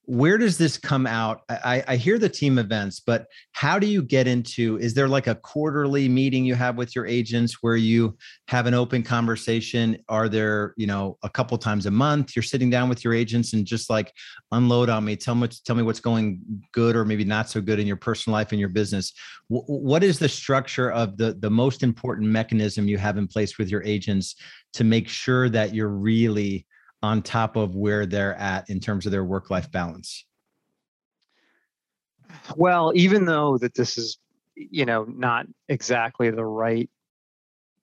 where 0.06 0.38
does 0.38 0.56
this 0.56 0.78
come 0.78 1.06
out? 1.06 1.42
I, 1.48 1.82
I, 1.86 1.96
hear 1.96 2.18
the 2.18 2.28
team 2.28 2.58
events 2.58 3.00
but 3.00 3.26
how 3.52 3.78
do 3.78 3.86
you 3.86 4.02
get 4.02 4.28
into 4.28 4.78
is 4.78 4.94
there 4.94 5.08
like 5.08 5.26
a 5.26 5.34
quarterly 5.34 6.08
meeting 6.08 6.44
you 6.44 6.54
have 6.54 6.76
with 6.76 6.94
your 6.94 7.06
agents 7.06 7.58
where 7.60 7.76
you 7.76 8.16
have 8.48 8.66
an 8.66 8.74
open 8.74 9.02
conversation? 9.02 9.98
Are 10.08 10.28
there 10.28 10.74
you 10.76 10.86
know 10.86 11.18
a 11.22 11.28
couple 11.28 11.58
times 11.58 11.86
a 11.86 11.90
month 11.90 12.36
you're 12.36 12.42
sitting 12.42 12.70
down 12.70 12.88
with 12.88 13.04
your 13.04 13.14
agents 13.14 13.52
and 13.52 13.66
just 13.66 13.90
like 13.90 14.12
unload 14.52 14.88
on 14.88 15.04
me. 15.04 15.16
Tell 15.16 15.34
me 15.34 15.48
tell 15.64 15.76
me 15.76 15.82
what's 15.82 16.00
going 16.00 16.40
good 16.72 16.94
or 16.94 17.04
maybe 17.04 17.24
not 17.24 17.50
so 17.50 17.60
good 17.60 17.80
in 17.80 17.86
your 17.86 17.96
personal 17.96 18.34
life 18.34 18.52
and 18.52 18.60
your 18.60 18.68
business. 18.68 19.12
W- 19.50 19.66
what 19.66 20.04
is 20.04 20.18
the 20.18 20.28
structure 20.28 20.92
of 20.92 21.16
the 21.16 21.36
the 21.40 21.50
most 21.50 21.82
important 21.82 22.28
mechanism 22.28 22.88
you 22.88 22.98
have 22.98 23.18
in 23.18 23.26
place 23.26 23.58
with 23.58 23.70
your 23.70 23.82
agents 23.82 24.36
to 24.74 24.84
make 24.84 25.08
sure 25.08 25.48
that 25.48 25.74
you're 25.74 25.88
really 25.88 26.66
on 27.02 27.22
top 27.22 27.56
of 27.56 27.76
where 27.76 28.06
they're 28.06 28.34
at 28.34 28.68
in 28.70 28.80
terms 28.80 29.06
of 29.06 29.12
their 29.12 29.24
work 29.24 29.50
life 29.50 29.70
balance? 29.70 30.24
Well, 32.56 32.92
even 32.94 33.24
though 33.24 33.58
that 33.58 33.74
this 33.74 33.98
is, 33.98 34.18
you 34.54 34.84
know, 34.84 35.04
not 35.04 35.46
exactly 35.68 36.30
the 36.30 36.44
right 36.44 36.88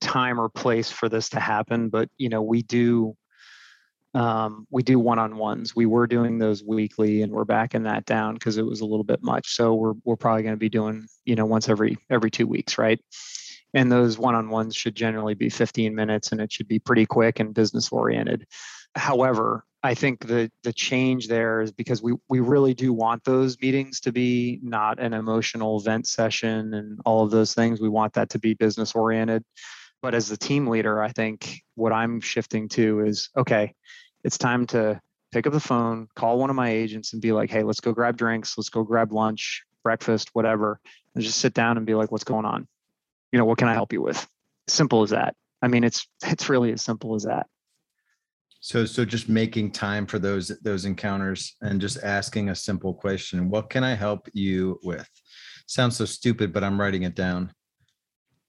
time 0.01 0.39
or 0.39 0.49
place 0.49 0.91
for 0.91 1.09
this 1.09 1.29
to 1.29 1.39
happen, 1.39 1.89
but 1.89 2.09
you 2.17 2.29
know, 2.29 2.41
we 2.41 2.61
do 2.63 3.15
um, 4.15 4.67
we 4.69 4.83
do 4.83 4.99
one-on-ones. 4.99 5.75
We 5.75 5.87
were 5.87 6.05
doing 6.05 6.37
those 6.37 6.63
weekly, 6.63 7.23
and 7.23 7.31
we're 7.31 7.45
backing 7.45 7.83
that 7.83 8.05
down 8.05 8.35
because 8.35 8.57
it 8.57 8.65
was 8.65 8.81
a 8.81 8.85
little 8.85 9.03
bit 9.03 9.23
much. 9.23 9.55
So 9.55 9.73
we're 9.73 9.93
we're 10.03 10.15
probably 10.15 10.43
going 10.43 10.53
to 10.53 10.59
be 10.59 10.69
doing 10.69 11.07
you 11.25 11.35
know 11.35 11.45
once 11.45 11.67
every 11.67 11.97
every 12.09 12.29
two 12.29 12.47
weeks, 12.47 12.77
right? 12.77 12.99
And 13.73 13.91
those 13.91 14.19
one-on-ones 14.19 14.75
should 14.75 14.93
generally 14.93 15.33
be 15.33 15.49
15 15.49 15.95
minutes, 15.95 16.31
and 16.31 16.39
it 16.39 16.51
should 16.51 16.67
be 16.67 16.77
pretty 16.77 17.07
quick 17.07 17.39
and 17.39 17.55
business 17.55 17.91
oriented. 17.91 18.45
However, 18.95 19.65
I 19.85 19.95
think 19.95 20.25
the 20.25 20.49
the 20.63 20.71
change 20.71 21.27
there 21.27 21.61
is 21.61 21.71
because 21.73 22.01
we 22.01 22.13
we 22.29 22.39
really 22.39 22.73
do 22.73 22.93
want 22.93 23.23
those 23.25 23.59
meetings 23.59 23.99
to 24.01 24.13
be 24.13 24.59
not 24.63 24.99
an 24.99 25.13
emotional 25.13 25.81
vent 25.81 26.07
session 26.07 26.73
and 26.73 26.99
all 27.05 27.23
of 27.23 27.31
those 27.31 27.53
things. 27.53 27.81
We 27.81 27.89
want 27.89 28.13
that 28.13 28.29
to 28.29 28.39
be 28.39 28.53
business 28.53 28.95
oriented. 28.95 29.43
But 30.01 30.15
as 30.15 30.29
the 30.29 30.37
team 30.37 30.67
leader, 30.67 31.01
I 31.01 31.09
think 31.09 31.61
what 31.75 31.91
I'm 31.91 32.21
shifting 32.21 32.69
to 32.69 33.01
is 33.01 33.29
okay, 33.35 33.73
it's 34.23 34.37
time 34.37 34.67
to 34.67 35.01
pick 35.33 35.47
up 35.47 35.53
the 35.53 35.59
phone, 35.59 36.07
call 36.15 36.39
one 36.39 36.49
of 36.49 36.55
my 36.55 36.69
agents 36.69 37.11
and 37.11 37.21
be 37.21 37.33
like, 37.33 37.49
"Hey, 37.49 37.63
let's 37.63 37.81
go 37.81 37.91
grab 37.91 38.15
drinks, 38.15 38.57
let's 38.57 38.69
go 38.69 38.83
grab 38.83 39.11
lunch, 39.11 39.63
breakfast, 39.83 40.29
whatever." 40.33 40.79
And 41.13 41.23
just 41.23 41.39
sit 41.39 41.53
down 41.53 41.75
and 41.75 41.85
be 41.85 41.95
like, 41.95 42.11
"What's 42.11 42.23
going 42.23 42.45
on? 42.45 42.67
You 43.33 43.39
know, 43.39 43.45
what 43.45 43.57
can 43.57 43.67
I 43.67 43.73
help 43.73 43.91
you 43.91 44.01
with?" 44.01 44.25
Simple 44.67 45.03
as 45.03 45.09
that. 45.09 45.35
I 45.61 45.67
mean, 45.67 45.83
it's 45.83 46.07
it's 46.25 46.47
really 46.47 46.71
as 46.71 46.81
simple 46.83 47.15
as 47.15 47.23
that. 47.23 47.47
So, 48.65 48.85
so 48.85 49.03
just 49.03 49.27
making 49.27 49.71
time 49.71 50.05
for 50.05 50.19
those 50.19 50.47
those 50.61 50.85
encounters 50.85 51.57
and 51.61 51.81
just 51.81 52.01
asking 52.01 52.47
a 52.47 52.55
simple 52.55 52.93
question: 52.93 53.49
What 53.49 53.69
can 53.69 53.83
I 53.83 53.93
help 53.93 54.29
you 54.31 54.79
with? 54.83 55.09
Sounds 55.67 55.97
so 55.97 56.05
stupid, 56.05 56.53
but 56.53 56.63
I'm 56.63 56.79
writing 56.79 57.03
it 57.03 57.13
down. 57.13 57.51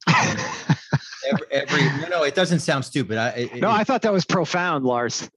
every, 0.09 1.47
every 1.51 1.85
no, 2.01 2.07
no, 2.09 2.23
it 2.23 2.37
doesn't 2.37 2.61
sound 2.61 2.85
stupid. 2.85 3.19
I, 3.19 3.29
it, 3.31 3.55
no, 3.57 3.71
it, 3.71 3.73
I 3.73 3.83
thought 3.83 4.03
that 4.03 4.13
was 4.13 4.25
profound, 4.25 4.85
Lars. 4.85 5.29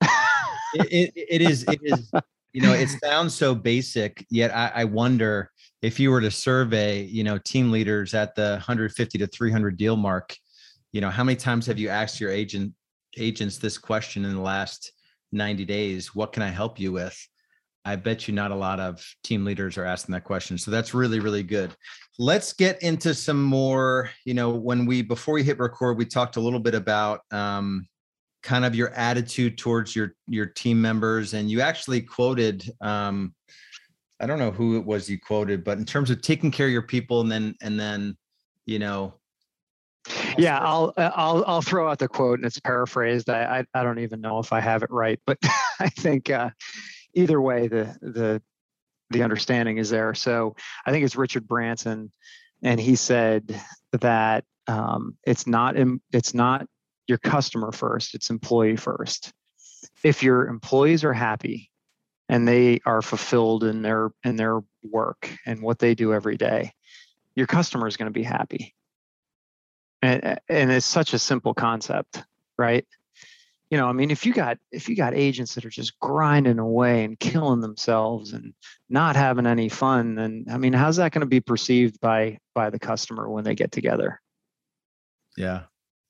it, 0.75 1.11
it 1.15 1.41
is. 1.41 1.65
It 1.67 1.79
is. 1.81 2.11
You 2.53 2.61
know, 2.61 2.73
it 2.73 2.89
sounds 3.03 3.33
so 3.33 3.55
basic, 3.55 4.27
yet 4.29 4.55
I, 4.55 4.71
I 4.75 4.83
wonder 4.83 5.49
if 5.81 5.99
you 5.99 6.11
were 6.11 6.21
to 6.21 6.29
survey, 6.29 7.01
you 7.01 7.23
know, 7.23 7.39
team 7.39 7.71
leaders 7.71 8.13
at 8.13 8.35
the 8.35 8.51
150 8.51 9.17
to 9.17 9.25
300 9.25 9.75
deal 9.75 9.95
mark, 9.95 10.35
you 10.91 11.01
know, 11.01 11.09
how 11.09 11.23
many 11.23 11.35
times 11.35 11.65
have 11.65 11.79
you 11.79 11.89
asked 11.89 12.19
your 12.19 12.29
agent 12.29 12.73
agents 13.17 13.57
this 13.57 13.77
question 13.77 14.25
in 14.25 14.33
the 14.33 14.41
last 14.41 14.91
90 15.31 15.65
days 15.65 16.15
what 16.15 16.31
can 16.31 16.43
i 16.43 16.49
help 16.49 16.79
you 16.79 16.91
with 16.91 17.17
I 17.87 17.95
bet 17.95 18.27
you 18.27 18.33
not 18.33 18.51
a 18.51 18.55
lot 18.55 18.81
of 18.81 19.01
team 19.23 19.45
leaders 19.45 19.77
are 19.77 19.85
asking 19.85 20.11
that 20.11 20.25
question. 20.25 20.57
So 20.57 20.71
that's 20.71 20.93
really, 20.93 21.21
really 21.21 21.41
good. 21.41 21.73
Let's 22.19 22.51
get 22.51 22.83
into 22.83 23.13
some 23.13 23.41
more, 23.41 24.09
you 24.25 24.33
know, 24.33 24.49
when 24.49 24.85
we, 24.85 25.01
before 25.01 25.35
we 25.35 25.43
hit 25.43 25.57
record, 25.57 25.97
we 25.97 26.03
talked 26.03 26.35
a 26.35 26.41
little 26.41 26.59
bit 26.59 26.75
about 26.75 27.21
um, 27.31 27.87
kind 28.43 28.65
of 28.65 28.75
your 28.75 28.89
attitude 28.89 29.57
towards 29.57 29.95
your, 29.95 30.15
your 30.27 30.47
team 30.47 30.81
members. 30.81 31.33
And 31.33 31.49
you 31.49 31.61
actually 31.61 32.01
quoted, 32.01 32.69
um, 32.81 33.33
I 34.19 34.25
don't 34.25 34.39
know 34.39 34.51
who 34.51 34.75
it 34.75 34.85
was 34.85 35.09
you 35.09 35.17
quoted, 35.17 35.63
but 35.63 35.77
in 35.77 35.85
terms 35.85 36.09
of 36.09 36.21
taking 36.21 36.51
care 36.51 36.65
of 36.65 36.73
your 36.73 36.81
people 36.81 37.21
and 37.21 37.31
then, 37.31 37.55
and 37.61 37.79
then, 37.79 38.17
you 38.65 38.79
know, 38.79 39.13
yeah 40.37 40.59
i'll 40.59 40.93
i'll 40.97 41.43
i'll 41.47 41.61
throw 41.61 41.89
out 41.89 41.99
the 41.99 42.07
quote 42.07 42.39
and 42.39 42.45
it's 42.45 42.59
paraphrased 42.59 43.29
i 43.29 43.59
i, 43.59 43.79
I 43.79 43.83
don't 43.83 43.99
even 43.99 44.21
know 44.21 44.39
if 44.39 44.53
i 44.53 44.59
have 44.59 44.83
it 44.83 44.91
right 44.91 45.19
but 45.25 45.37
i 45.79 45.89
think 45.89 46.29
uh, 46.29 46.49
either 47.17 47.41
way, 47.41 47.67
the 47.67 47.97
the 48.01 48.41
the 49.09 49.23
understanding 49.23 49.77
is 49.77 49.89
there. 49.89 50.13
So 50.13 50.55
I 50.85 50.91
think 50.91 51.03
it's 51.05 51.15
Richard 51.15 51.47
Branson, 51.47 52.11
and 52.61 52.79
he 52.79 52.95
said 52.95 53.59
that 53.91 54.45
um, 54.67 55.17
it's 55.25 55.47
not 55.47 55.75
it's 56.13 56.33
not 56.33 56.67
your 57.07 57.17
customer 57.17 57.71
first; 57.71 58.15
it's 58.15 58.29
employee 58.29 58.77
first. 58.77 59.33
If 60.03 60.23
your 60.23 60.47
employees 60.47 61.03
are 61.03 61.13
happy 61.13 61.71
and 62.29 62.47
they 62.47 62.79
are 62.85 63.01
fulfilled 63.01 63.63
in 63.63 63.81
their 63.81 64.11
in 64.23 64.35
their 64.35 64.61
work 64.83 65.31
and 65.45 65.61
what 65.61 65.79
they 65.79 65.95
do 65.95 66.13
every 66.13 66.37
day, 66.37 66.73
your 67.35 67.47
customer 67.47 67.87
is 67.87 67.97
going 67.97 68.11
to 68.11 68.19
be 68.19 68.23
happy. 68.23 68.75
And 70.01 70.39
and 70.47 70.71
it's 70.71 70.85
such 70.85 71.13
a 71.13 71.19
simple 71.19 71.53
concept, 71.53 72.23
right? 72.57 72.85
you 73.69 73.77
know 73.77 73.87
i 73.87 73.91
mean 73.91 74.11
if 74.11 74.25
you 74.25 74.33
got 74.33 74.57
if 74.71 74.87
you 74.87 74.95
got 74.95 75.13
agents 75.13 75.53
that 75.53 75.65
are 75.65 75.69
just 75.69 75.99
grinding 75.99 76.57
away 76.57 77.03
and 77.03 77.19
killing 77.19 77.59
themselves 77.59 78.31
and 78.31 78.53
not 78.87 79.17
having 79.17 79.45
any 79.45 79.67
fun 79.67 80.15
then 80.15 80.45
i 80.49 80.57
mean 80.57 80.71
how's 80.71 80.95
that 80.95 81.11
going 81.11 81.19
to 81.19 81.25
be 81.25 81.41
perceived 81.41 81.99
by 81.99 82.37
by 82.57 82.71
the 82.71 82.79
customer 82.79 83.29
when 83.29 83.43
they 83.43 83.53
get 83.53 83.71
together? 83.71 84.19
Yeah. 85.37 85.65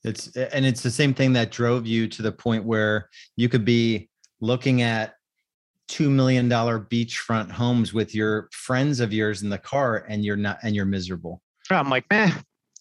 It's 0.06 0.34
and 0.38 0.66
it's 0.66 0.82
the 0.82 0.90
same 0.90 1.14
thing 1.14 1.34
that 1.34 1.52
drove 1.52 1.86
you 1.86 2.08
to 2.08 2.22
the 2.22 2.32
point 2.32 2.64
where 2.64 3.10
you 3.36 3.50
could 3.50 3.66
be 3.66 4.10
looking 4.40 4.82
at 4.82 5.16
two 5.90 6.10
million 6.10 6.48
dollar 6.48 6.80
beachfront 6.80 7.52
homes 7.52 7.94
with 7.94 8.16
your 8.16 8.48
friends 8.54 9.02
of 9.02 9.12
yours 9.12 9.44
in 9.44 9.50
the 9.50 9.58
car 9.58 10.06
and 10.08 10.24
you're 10.24 10.38
not 10.38 10.60
and 10.64 10.74
you're 10.74 10.86
miserable. 10.86 11.42
I'm 11.70 11.90
like 11.90 12.06
man 12.10 12.32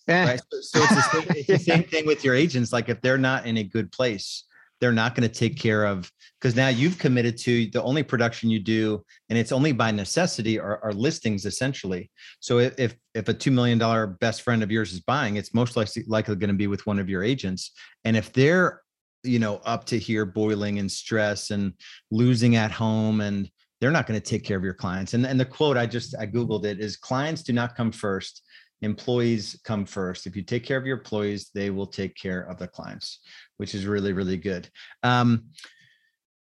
eh. 0.08 0.26
Right? 0.26 0.40
So, 0.50 0.60
so, 0.60 0.82
it's, 0.82 0.94
the 0.94 1.02
same, 1.02 1.26
it's 1.30 1.46
the 1.46 1.58
same 1.72 1.84
thing 1.84 2.06
with 2.06 2.24
your 2.24 2.34
agents. 2.34 2.72
Like 2.72 2.88
if 2.88 3.00
they're 3.00 3.18
not 3.18 3.46
in 3.46 3.58
a 3.58 3.64
good 3.64 3.92
place, 3.92 4.44
they're 4.80 4.92
not 4.92 5.14
going 5.14 5.28
to 5.28 5.34
take 5.34 5.58
care 5.58 5.84
of 5.84 6.10
because 6.40 6.54
now 6.54 6.68
you've 6.68 6.98
committed 6.98 7.36
to 7.38 7.70
the 7.70 7.82
only 7.82 8.02
production 8.02 8.50
you 8.50 8.58
do 8.58 9.02
and 9.30 9.38
it's 9.38 9.52
only 9.52 9.72
by 9.72 9.90
necessity 9.90 10.58
are, 10.58 10.82
are 10.82 10.92
listings 10.92 11.46
essentially 11.46 12.10
so 12.40 12.58
if 12.58 12.96
if 13.14 13.28
a 13.28 13.34
$2 13.34 13.52
million 13.52 14.16
best 14.20 14.42
friend 14.42 14.62
of 14.62 14.70
yours 14.70 14.92
is 14.92 15.00
buying 15.00 15.36
it's 15.36 15.54
most 15.54 15.76
likely 15.76 16.04
likely 16.06 16.36
going 16.36 16.48
to 16.48 16.54
be 16.54 16.66
with 16.66 16.86
one 16.86 16.98
of 16.98 17.08
your 17.08 17.22
agents 17.22 17.72
and 18.04 18.16
if 18.16 18.32
they're 18.32 18.82
you 19.22 19.38
know 19.38 19.60
up 19.64 19.84
to 19.84 19.98
here 19.98 20.24
boiling 20.24 20.78
and 20.78 20.90
stress 20.90 21.50
and 21.50 21.72
losing 22.10 22.56
at 22.56 22.70
home 22.70 23.20
and 23.20 23.50
they're 23.80 23.90
not 23.90 24.06
going 24.06 24.18
to 24.18 24.24
take 24.24 24.44
care 24.44 24.56
of 24.56 24.64
your 24.64 24.74
clients 24.74 25.14
and, 25.14 25.26
and 25.26 25.40
the 25.40 25.44
quote 25.44 25.76
i 25.76 25.86
just 25.86 26.14
i 26.18 26.26
googled 26.26 26.64
it 26.64 26.80
is 26.80 26.96
clients 26.96 27.42
do 27.42 27.52
not 27.52 27.74
come 27.74 27.90
first 27.90 28.42
employees 28.82 29.58
come 29.64 29.86
first. 29.86 30.26
If 30.26 30.36
you 30.36 30.42
take 30.42 30.64
care 30.64 30.76
of 30.76 30.86
your 30.86 30.98
employees 30.98 31.50
they 31.54 31.70
will 31.70 31.86
take 31.86 32.14
care 32.14 32.42
of 32.42 32.58
the 32.58 32.68
clients 32.68 33.20
which 33.56 33.74
is 33.74 33.86
really 33.86 34.12
really 34.12 34.36
good. 34.36 34.68
Um, 35.02 35.46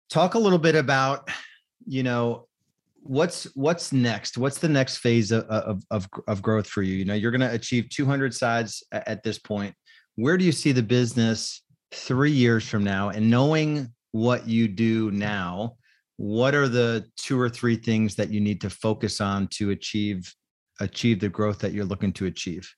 talk 0.09 0.33
a 0.33 0.39
little 0.39 0.59
bit 0.59 0.75
about 0.75 1.29
you 1.85 2.03
know 2.03 2.47
what's 3.01 3.43
what's 3.55 3.93
next? 3.93 4.37
What's 4.37 4.59
the 4.59 4.69
next 4.69 4.97
phase 4.97 5.31
of, 5.31 5.45
of, 5.45 5.83
of, 5.91 6.07
of 6.27 6.41
growth 6.41 6.67
for 6.67 6.81
you? 6.81 6.95
You 6.95 7.05
know 7.05 7.13
you're 7.13 7.31
going 7.31 7.41
to 7.41 7.53
achieve 7.53 7.89
200 7.89 8.33
sides 8.33 8.83
at 8.91 9.23
this 9.23 9.39
point. 9.39 9.73
Where 10.15 10.37
do 10.37 10.45
you 10.45 10.51
see 10.51 10.71
the 10.71 10.83
business 10.83 11.61
three 11.91 12.31
years 12.31 12.67
from 12.67 12.83
now? 12.83 13.09
And 13.09 13.29
knowing 13.29 13.93
what 14.11 14.47
you 14.47 14.67
do 14.67 15.11
now 15.11 15.75
what 16.17 16.55
are 16.55 16.67
the 16.67 17.05
two 17.15 17.39
or 17.39 17.47
three 17.47 17.75
things 17.75 18.15
that 18.15 18.31
you 18.31 18.41
need 18.41 18.59
to 18.61 18.69
focus 18.69 19.21
on 19.21 19.47
to 19.47 19.69
achieve 19.69 20.33
achieve 20.79 21.19
the 21.19 21.29
growth 21.29 21.59
that 21.59 21.73
you're 21.73 21.85
looking 21.85 22.13
to 22.13 22.25
achieve 22.25 22.73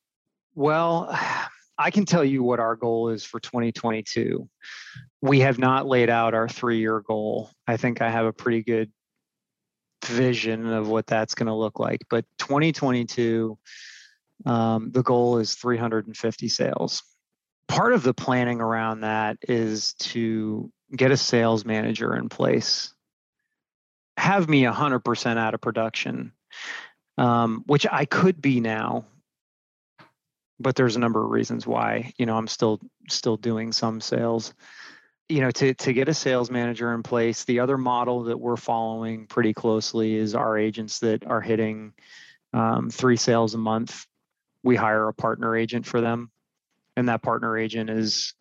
well 0.55 1.09
I 1.81 1.91
can 1.91 2.03
tell 2.03 2.25
you 2.25 2.43
what 2.43 2.59
our 2.59 2.75
goal 2.75 3.07
is 3.07 3.23
for 3.23 3.39
2022. 3.39 4.49
We 5.21 5.39
have 5.39 5.57
not 5.57 5.87
laid 5.87 6.09
out 6.09 6.33
our 6.33 6.49
three 6.49 6.79
year 6.79 6.99
goal. 6.99 7.51
I 7.65 7.77
think 7.77 8.01
I 8.01 8.09
have 8.09 8.25
a 8.25 8.33
pretty 8.33 8.63
good 8.63 8.91
vision 10.03 10.67
of 10.67 10.89
what 10.89 11.07
that's 11.07 11.35
going 11.35 11.47
to 11.47 11.53
look 11.53 11.79
like. 11.79 12.01
But 12.09 12.25
2022, 12.39 13.57
um, 14.45 14.91
the 14.91 15.03
goal 15.03 15.37
is 15.37 15.55
350 15.55 16.49
sales. 16.49 17.03
Part 17.67 17.93
of 17.93 18.03
the 18.03 18.13
planning 18.13 18.59
around 18.59 19.01
that 19.01 19.37
is 19.47 19.93
to 19.93 20.71
get 20.93 21.11
a 21.11 21.17
sales 21.17 21.63
manager 21.63 22.15
in 22.15 22.27
place, 22.27 22.93
have 24.17 24.49
me 24.49 24.63
100% 24.63 25.37
out 25.37 25.53
of 25.53 25.61
production, 25.61 26.33
um, 27.19 27.63
which 27.67 27.85
I 27.91 28.05
could 28.05 28.41
be 28.41 28.59
now 28.59 29.05
but 30.59 30.75
there's 30.75 30.95
a 30.95 30.99
number 30.99 31.23
of 31.23 31.31
reasons 31.31 31.65
why 31.65 32.11
you 32.17 32.25
know 32.25 32.35
i'm 32.35 32.47
still 32.47 32.79
still 33.09 33.37
doing 33.37 33.71
some 33.71 34.01
sales. 34.01 34.53
You 35.27 35.41
know 35.41 35.51
to 35.51 35.73
to 35.75 35.93
get 35.93 36.09
a 36.09 36.13
sales 36.13 36.49
manager 36.49 36.93
in 36.93 37.03
place 37.03 37.43
the 37.43 37.59
other 37.59 37.77
model 37.77 38.23
that 38.23 38.39
we're 38.39 38.57
following 38.57 39.27
pretty 39.27 39.53
closely 39.53 40.15
is 40.15 40.33
our 40.33 40.57
agents 40.57 40.99
that 40.99 41.25
are 41.25 41.41
hitting 41.41 41.93
um, 42.51 42.89
three 42.89 43.15
sales 43.15 43.53
a 43.53 43.59
month. 43.59 44.07
We 44.63 44.75
hire 44.75 45.07
a 45.07 45.13
partner 45.13 45.55
agent 45.55 45.85
for 45.85 46.01
them 46.01 46.31
and 46.95 47.09
that 47.09 47.21
partner 47.21 47.57
agent 47.57 47.91
is 47.91 48.33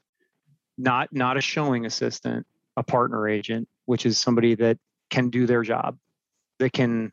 not 0.78 1.12
not 1.12 1.36
a 1.36 1.42
showing 1.42 1.84
assistant 1.84 2.46
a 2.76 2.82
partner 2.82 3.28
agent 3.28 3.68
which 3.84 4.06
is 4.06 4.16
somebody 4.16 4.54
that 4.54 4.78
can 5.10 5.28
do 5.28 5.46
their 5.46 5.62
job 5.62 5.98
that 6.58 6.72
can 6.72 7.12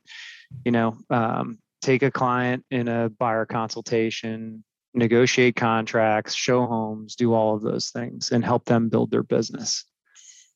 you 0.63 0.71
know 0.71 0.97
um, 1.09 1.59
take 1.81 2.03
a 2.03 2.11
client 2.11 2.65
in 2.71 2.87
a 2.87 3.09
buyer 3.09 3.45
consultation 3.45 4.63
negotiate 4.95 5.55
contracts, 5.55 6.33
show 6.33 6.65
homes, 6.65 7.15
do 7.15 7.33
all 7.33 7.55
of 7.55 7.61
those 7.61 7.89
things, 7.91 8.31
and 8.31 8.43
help 8.43 8.65
them 8.65 8.89
build 8.89 9.11
their 9.11 9.23
business 9.23 9.83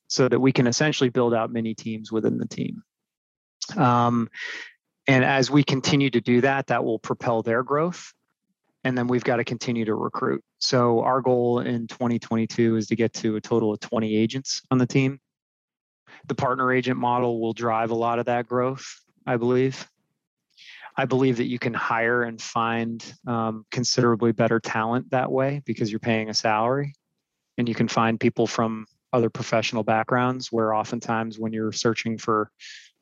so 0.08 0.28
that 0.28 0.40
we 0.40 0.50
can 0.50 0.66
essentially 0.66 1.10
build 1.10 1.34
out 1.34 1.52
mini 1.52 1.74
teams 1.74 2.10
within 2.10 2.38
the 2.38 2.48
team. 2.48 2.82
Um, 3.76 4.28
and 5.06 5.24
as 5.24 5.50
we 5.50 5.62
continue 5.62 6.10
to 6.10 6.20
do 6.20 6.40
that, 6.40 6.68
that 6.68 6.84
will 6.84 6.98
propel 6.98 7.42
their 7.42 7.62
growth. 7.62 8.12
And 8.82 8.96
then 8.96 9.06
we've 9.06 9.24
got 9.24 9.36
to 9.36 9.44
continue 9.44 9.84
to 9.84 9.94
recruit. 9.94 10.42
So 10.58 11.00
our 11.02 11.20
goal 11.20 11.60
in 11.60 11.86
2022 11.86 12.76
is 12.76 12.86
to 12.88 12.96
get 12.96 13.12
to 13.14 13.36
a 13.36 13.40
total 13.40 13.72
of 13.72 13.80
20 13.80 14.16
agents 14.16 14.62
on 14.70 14.78
the 14.78 14.86
team. 14.86 15.20
The 16.26 16.34
partner 16.34 16.72
agent 16.72 16.98
model 16.98 17.40
will 17.40 17.52
drive 17.52 17.90
a 17.90 17.94
lot 17.94 18.18
of 18.18 18.26
that 18.26 18.46
growth, 18.46 19.00
I 19.26 19.36
believe. 19.36 19.88
I 20.96 21.04
believe 21.04 21.38
that 21.38 21.46
you 21.48 21.58
can 21.58 21.72
hire 21.72 22.24
and 22.24 22.40
find 22.40 23.04
um, 23.26 23.64
considerably 23.70 24.32
better 24.32 24.60
talent 24.60 25.10
that 25.10 25.30
way 25.30 25.62
because 25.64 25.90
you're 25.90 26.00
paying 26.00 26.28
a 26.28 26.34
salary 26.34 26.94
and 27.56 27.68
you 27.68 27.74
can 27.74 27.88
find 27.88 28.18
people 28.18 28.46
from 28.46 28.86
other 29.12 29.30
professional 29.30 29.82
backgrounds 29.82 30.52
where 30.52 30.74
oftentimes 30.74 31.38
when 31.38 31.52
you're 31.52 31.72
searching 31.72 32.18
for 32.18 32.50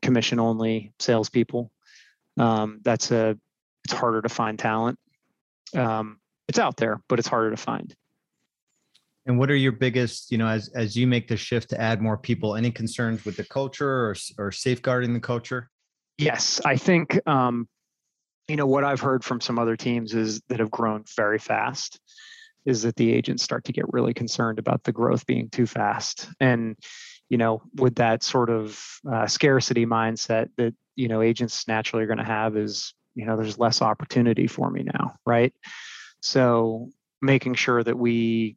commission 0.02 0.38
only 0.38 0.92
salespeople, 0.98 1.70
um, 2.38 2.80
that's 2.82 3.10
a, 3.10 3.36
it's 3.84 3.94
harder 3.94 4.22
to 4.22 4.28
find 4.28 4.58
talent. 4.58 4.98
Um, 5.74 6.18
it's 6.46 6.58
out 6.58 6.76
there, 6.76 7.00
but 7.08 7.18
it's 7.18 7.28
harder 7.28 7.50
to 7.50 7.56
find. 7.56 7.94
And 9.28 9.38
what 9.38 9.50
are 9.50 9.56
your 9.56 9.72
biggest, 9.72 10.32
you 10.32 10.38
know, 10.38 10.48
as 10.48 10.70
as 10.74 10.96
you 10.96 11.06
make 11.06 11.28
the 11.28 11.36
shift 11.36 11.70
to 11.70 11.80
add 11.80 12.00
more 12.00 12.16
people, 12.16 12.56
any 12.56 12.70
concerns 12.70 13.24
with 13.24 13.36
the 13.36 13.44
culture 13.44 13.88
or 13.88 14.16
or 14.38 14.50
safeguarding 14.50 15.12
the 15.12 15.20
culture? 15.20 15.70
Yes, 16.16 16.60
I 16.64 16.76
think 16.76 17.20
um, 17.28 17.68
you 18.48 18.56
know 18.56 18.66
what 18.66 18.84
I've 18.84 19.00
heard 19.00 19.22
from 19.22 19.40
some 19.40 19.58
other 19.58 19.76
teams 19.76 20.14
is 20.14 20.40
that 20.48 20.60
have 20.60 20.70
grown 20.70 21.04
very 21.14 21.38
fast 21.38 22.00
is 22.64 22.82
that 22.82 22.96
the 22.96 23.12
agents 23.12 23.42
start 23.42 23.64
to 23.64 23.72
get 23.72 23.84
really 23.92 24.14
concerned 24.14 24.58
about 24.58 24.82
the 24.84 24.92
growth 24.92 25.26
being 25.26 25.48
too 25.50 25.66
fast 25.66 26.28
and 26.40 26.76
you 27.28 27.38
know 27.38 27.62
with 27.76 27.94
that 27.96 28.22
sort 28.22 28.50
of 28.50 28.82
uh, 29.10 29.26
scarcity 29.26 29.86
mindset 29.86 30.48
that 30.56 30.74
you 30.96 31.08
know 31.08 31.22
agents 31.22 31.68
naturally 31.68 32.02
are 32.04 32.08
going 32.08 32.18
to 32.18 32.24
have 32.24 32.56
is 32.56 32.94
you 33.14 33.24
know 33.26 33.36
there's 33.36 33.58
less 33.58 33.80
opportunity 33.80 34.46
for 34.46 34.70
me 34.70 34.82
now 34.82 35.14
right 35.24 35.52
so 36.20 36.88
making 37.22 37.54
sure 37.54 37.82
that 37.82 37.98
we 37.98 38.56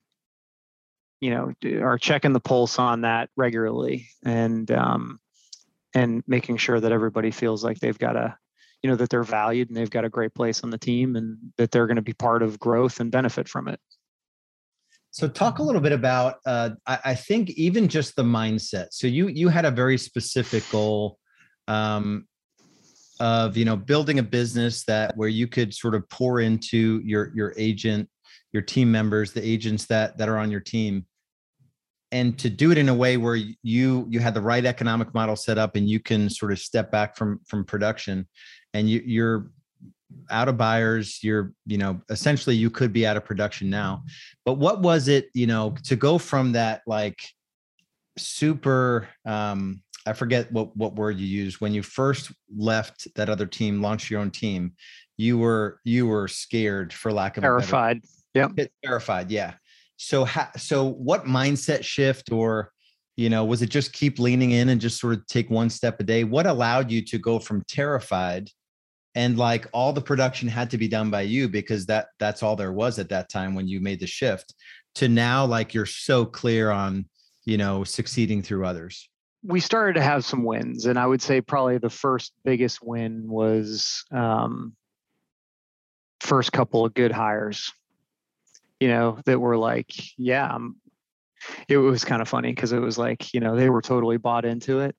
you 1.21 1.29
know 1.29 1.53
are 1.81 1.97
checking 1.97 2.33
the 2.33 2.39
pulse 2.39 2.79
on 2.79 3.01
that 3.01 3.29
regularly 3.37 4.07
and 4.25 4.69
um, 4.71 5.19
and 5.93 6.23
making 6.27 6.57
sure 6.57 6.79
that 6.79 6.91
everybody 6.91 7.31
feels 7.31 7.63
like 7.63 7.79
they've 7.79 7.99
got 7.99 8.15
a 8.15 8.35
you 8.81 8.89
know 8.89 8.95
that 8.95 9.09
they're 9.09 9.23
valued 9.23 9.69
and 9.69 9.77
they've 9.77 9.89
got 9.89 10.03
a 10.03 10.09
great 10.09 10.33
place 10.33 10.63
on 10.63 10.71
the 10.71 10.77
team 10.77 11.15
and 11.15 11.37
that 11.57 11.71
they're 11.71 11.87
going 11.87 11.95
to 11.95 12.01
be 12.01 12.13
part 12.13 12.41
of 12.41 12.59
growth 12.59 12.99
and 12.99 13.11
benefit 13.11 13.47
from 13.47 13.67
it. 13.67 13.79
So 15.11 15.27
talk 15.27 15.59
a 15.59 15.63
little 15.63 15.81
bit 15.81 15.91
about 15.91 16.35
uh, 16.45 16.71
I, 16.87 16.99
I, 17.05 17.15
think 17.15 17.51
even 17.51 17.87
just 17.87 18.15
the 18.15 18.23
mindset. 18.23 18.87
So 18.91 19.07
you 19.07 19.27
you 19.27 19.49
had 19.49 19.65
a 19.65 19.71
very 19.71 19.97
specific 19.97 20.63
goal 20.71 21.19
um, 21.67 22.27
of 23.19 23.55
you 23.57 23.65
know 23.65 23.75
building 23.75 24.17
a 24.19 24.23
business 24.23 24.83
that 24.85 25.15
where 25.15 25.29
you 25.29 25.47
could 25.47 25.73
sort 25.73 25.93
of 25.93 26.09
pour 26.09 26.39
into 26.39 27.01
your 27.05 27.31
your 27.35 27.53
agent 27.57 28.09
your 28.53 28.63
team 28.63 28.91
members 28.91 29.31
the 29.31 29.45
agents 29.45 29.85
that 29.85 30.17
that 30.17 30.27
are 30.27 30.37
on 30.37 30.49
your 30.49 30.59
team 30.59 31.05
and 32.11 32.37
to 32.39 32.49
do 32.49 32.71
it 32.71 32.77
in 32.77 32.89
a 32.89 32.93
way 32.93 33.17
where 33.17 33.35
you 33.35 34.05
you 34.09 34.19
had 34.19 34.33
the 34.33 34.41
right 34.41 34.65
economic 34.65 35.13
model 35.13 35.35
set 35.35 35.57
up 35.57 35.75
and 35.75 35.89
you 35.89 35.99
can 35.99 36.29
sort 36.29 36.51
of 36.51 36.59
step 36.59 36.91
back 36.91 37.15
from 37.15 37.39
from 37.47 37.63
production 37.63 38.27
and 38.73 38.89
you, 38.89 39.01
you're 39.05 39.51
out 40.29 40.49
of 40.49 40.57
buyers 40.57 41.23
you're 41.23 41.53
you 41.65 41.77
know 41.77 42.01
essentially 42.09 42.55
you 42.55 42.69
could 42.69 42.91
be 42.91 43.05
out 43.07 43.17
of 43.17 43.25
production 43.25 43.69
now. 43.69 44.03
But 44.45 44.55
what 44.55 44.81
was 44.81 45.07
it 45.07 45.29
you 45.33 45.47
know 45.47 45.75
to 45.85 45.95
go 45.95 46.17
from 46.17 46.51
that 46.53 46.81
like 46.85 47.19
super 48.17 49.07
um 49.25 49.81
i 50.05 50.13
forget 50.13 50.51
what 50.51 50.75
what 50.75 50.95
word 50.95 51.17
you 51.17 51.25
used 51.25 51.61
when 51.61 51.73
you 51.73 51.81
first 51.81 52.31
left 52.55 53.07
that 53.15 53.29
other 53.29 53.45
team 53.45 53.81
launched 53.81 54.09
your 54.09 54.19
own 54.19 54.29
team 54.29 54.73
you 55.17 55.37
were 55.37 55.79
you 55.85 56.05
were 56.05 56.27
scared 56.27 56.91
for 56.91 57.13
lack 57.13 57.37
of 57.37 57.41
terrified. 57.41 58.01
Yeah 58.33 58.49
terrified 58.83 59.31
yeah 59.31 59.53
so 60.01 60.25
ha- 60.25 60.51
so 60.57 60.85
what 60.85 61.25
mindset 61.25 61.83
shift 61.83 62.31
or 62.31 62.71
you 63.17 63.29
know 63.29 63.45
was 63.45 63.61
it 63.61 63.69
just 63.69 63.93
keep 63.93 64.17
leaning 64.17 64.51
in 64.51 64.69
and 64.69 64.81
just 64.81 64.99
sort 64.99 65.13
of 65.13 65.25
take 65.27 65.49
one 65.49 65.69
step 65.69 65.99
a 65.99 66.03
day? 66.03 66.23
What 66.23 66.47
allowed 66.47 66.89
you 66.89 67.03
to 67.05 67.19
go 67.19 67.37
from 67.37 67.63
terrified 67.67 68.49
and 69.13 69.37
like 69.37 69.67
all 69.73 69.93
the 69.93 70.01
production 70.01 70.47
had 70.47 70.71
to 70.71 70.77
be 70.77 70.87
done 70.87 71.11
by 71.11 71.21
you 71.21 71.47
because 71.47 71.85
that 71.85 72.07
that's 72.19 72.41
all 72.41 72.55
there 72.55 72.73
was 72.73 72.97
at 72.97 73.09
that 73.09 73.29
time 73.29 73.53
when 73.53 73.67
you 73.67 73.79
made 73.79 73.99
the 73.99 74.07
shift 74.07 74.55
to 74.95 75.07
now 75.07 75.45
like 75.45 75.73
you're 75.73 75.85
so 75.85 76.25
clear 76.25 76.71
on 76.71 77.05
you 77.45 77.57
know 77.57 77.83
succeeding 77.83 78.41
through 78.41 78.65
others? 78.65 79.07
We 79.43 79.59
started 79.59 79.93
to 79.93 80.01
have 80.01 80.25
some 80.25 80.43
wins 80.43 80.87
and 80.87 80.97
i 80.97 81.05
would 81.05 81.21
say 81.21 81.41
probably 81.41 81.77
the 81.77 81.89
first 81.89 82.33
biggest 82.43 82.79
win 82.83 83.27
was 83.27 84.03
um, 84.11 84.75
first 86.19 86.51
couple 86.51 86.85
of 86.85 86.93
good 86.93 87.11
hires 87.11 87.71
you 88.81 88.87
know 88.87 89.19
that 89.25 89.39
were 89.39 89.55
like 89.55 89.93
yeah 90.17 90.49
I'm, 90.51 90.75
it 91.69 91.77
was 91.77 92.03
kind 92.03 92.21
of 92.21 92.27
funny 92.27 92.51
because 92.51 92.73
it 92.73 92.79
was 92.79 92.97
like 92.97 93.33
you 93.33 93.39
know 93.39 93.55
they 93.55 93.69
were 93.69 93.81
totally 93.81 94.17
bought 94.17 94.43
into 94.43 94.79
it 94.79 94.95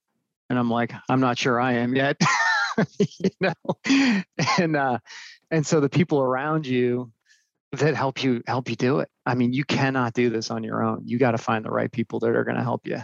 and 0.48 0.58
i'm 0.58 0.70
like 0.70 0.94
i'm 1.10 1.20
not 1.20 1.36
sure 1.36 1.60
i 1.60 1.72
am 1.74 1.94
yet 1.94 2.16
you 2.98 3.30
know? 3.40 3.52
And 4.58 4.76
uh 4.76 4.98
and 5.50 5.66
so 5.66 5.80
the 5.80 5.90
people 5.90 6.20
around 6.20 6.66
you 6.66 7.12
that 7.72 7.94
help 7.94 8.22
you 8.22 8.42
help 8.46 8.70
you 8.70 8.76
do 8.76 9.00
it 9.00 9.08
i 9.26 9.34
mean 9.34 9.52
you 9.52 9.64
cannot 9.64 10.14
do 10.14 10.30
this 10.30 10.50
on 10.50 10.62
your 10.62 10.82
own 10.82 11.02
you 11.04 11.18
got 11.18 11.32
to 11.32 11.38
find 11.38 11.64
the 11.64 11.70
right 11.70 11.90
people 11.90 12.20
that 12.20 12.30
are 12.30 12.44
going 12.44 12.56
to 12.56 12.62
help 12.62 12.86
you. 12.86 12.98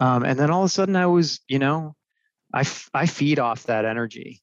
Um, 0.00 0.24
and 0.24 0.38
then 0.38 0.50
all 0.50 0.62
of 0.62 0.66
a 0.66 0.70
sudden 0.70 0.96
i 0.96 1.06
was 1.06 1.40
you 1.48 1.58
know 1.58 1.94
I, 2.54 2.60
f- 2.60 2.88
I 2.94 3.04
feed 3.04 3.38
off 3.38 3.64
that 3.64 3.84
energy 3.84 4.40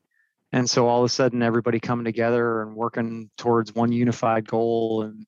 and 0.55 0.69
so 0.69 0.87
all 0.87 1.01
of 1.01 1.05
a 1.05 1.09
sudden 1.09 1.43
everybody 1.43 1.81
coming 1.81 2.05
together 2.05 2.61
and 2.61 2.75
working 2.75 3.29
towards 3.37 3.75
one 3.75 3.91
unified 3.91 4.47
goal 4.47 5.03
and 5.03 5.25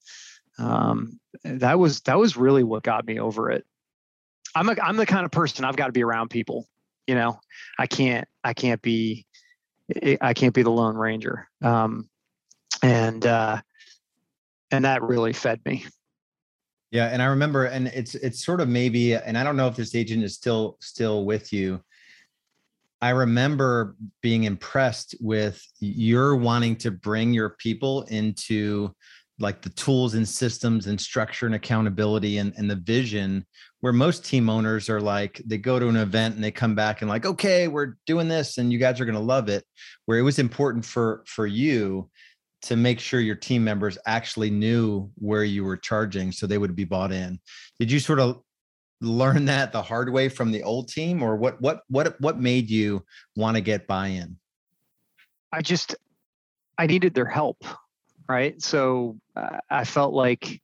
um, 0.57 1.19
that 1.43 1.77
was 1.77 1.99
that 2.01 2.17
was 2.17 2.37
really 2.37 2.63
what 2.63 2.81
got 2.81 3.05
me 3.05 3.19
over 3.19 3.51
it. 3.51 3.65
I'm 4.55 4.69
a, 4.69 4.75
i'm 4.81 4.95
the 4.95 5.05
kind 5.05 5.25
of 5.25 5.31
person 5.31 5.65
i've 5.65 5.75
got 5.75 5.87
to 5.87 5.91
be 5.91 6.03
around 6.03 6.29
people 6.29 6.65
you 7.07 7.15
know? 7.15 7.39
I 7.77 7.87
can't 7.87 8.27
i 8.43 8.53
can't 8.53 8.81
be 8.81 9.25
i 10.21 10.33
can't 10.33 10.53
be 10.53 10.63
the 10.63 10.71
lone 10.71 10.95
ranger. 10.95 11.47
Um 11.61 12.09
and 12.81 13.25
uh 13.25 13.61
and 14.71 14.85
that 14.85 15.03
really 15.03 15.33
fed 15.33 15.59
me. 15.65 15.85
Yeah 16.91 17.07
and 17.07 17.21
i 17.21 17.25
remember 17.25 17.65
and 17.65 17.87
it's 17.87 18.15
it's 18.15 18.45
sort 18.45 18.61
of 18.61 18.69
maybe 18.69 19.13
and 19.13 19.37
i 19.37 19.43
don't 19.43 19.57
know 19.57 19.67
if 19.67 19.75
this 19.75 19.93
agent 19.93 20.23
is 20.23 20.35
still 20.35 20.77
still 20.79 21.25
with 21.25 21.51
you 21.51 21.81
i 23.01 23.09
remember 23.09 23.95
being 24.21 24.43
impressed 24.43 25.15
with 25.19 25.61
your 25.79 26.35
wanting 26.35 26.75
to 26.75 26.91
bring 26.91 27.33
your 27.33 27.51
people 27.51 28.03
into 28.03 28.93
like 29.39 29.61
the 29.61 29.69
tools 29.69 30.15
and 30.15 30.27
systems 30.27 30.87
and 30.87 30.99
structure 30.99 31.45
and 31.45 31.53
accountability 31.53 32.39
and, 32.39 32.53
and 32.57 32.69
the 32.69 32.75
vision 32.75 33.45
where 33.81 33.93
most 33.93 34.25
team 34.25 34.49
owners 34.49 34.89
are 34.89 35.01
like 35.01 35.39
they 35.45 35.59
go 35.59 35.77
to 35.77 35.87
an 35.87 35.95
event 35.95 36.33
and 36.33 36.43
they 36.43 36.51
come 36.51 36.73
back 36.73 37.01
and 37.01 37.09
like 37.09 37.25
okay 37.25 37.67
we're 37.67 37.95
doing 38.05 38.27
this 38.27 38.57
and 38.57 38.73
you 38.73 38.79
guys 38.79 38.99
are 38.99 39.05
going 39.05 39.13
to 39.13 39.21
love 39.21 39.47
it 39.49 39.63
where 40.05 40.17
it 40.17 40.23
was 40.23 40.39
important 40.39 40.83
for 40.83 41.23
for 41.27 41.45
you 41.45 42.09
to 42.61 42.75
make 42.75 42.99
sure 42.99 43.19
your 43.19 43.35
team 43.35 43.63
members 43.63 43.97
actually 44.05 44.49
knew 44.49 45.09
where 45.15 45.43
you 45.43 45.63
were 45.63 45.77
charging 45.77 46.31
so 46.31 46.47
they 46.47 46.57
would 46.57 46.75
be 46.75 46.83
bought 46.83 47.11
in. 47.11 47.39
Did 47.79 47.91
you 47.91 47.99
sort 47.99 48.19
of 48.19 48.41
learn 49.01 49.45
that 49.45 49.71
the 49.71 49.81
hard 49.81 50.11
way 50.11 50.29
from 50.29 50.51
the 50.51 50.63
old 50.63 50.89
team 50.89 51.21
or 51.21 51.35
what 51.35 51.61
what 51.61 51.81
what 51.89 52.19
what 52.19 52.39
made 52.39 52.69
you 52.69 53.03
want 53.35 53.55
to 53.55 53.61
get 53.61 53.87
buy-in? 53.87 54.37
I 55.51 55.61
just 55.61 55.95
i 56.77 56.87
needed 56.87 57.13
their 57.13 57.25
help 57.25 57.63
right? 58.27 58.61
So 58.61 59.17
uh, 59.35 59.59
i 59.69 59.83
felt 59.83 60.13
like 60.13 60.61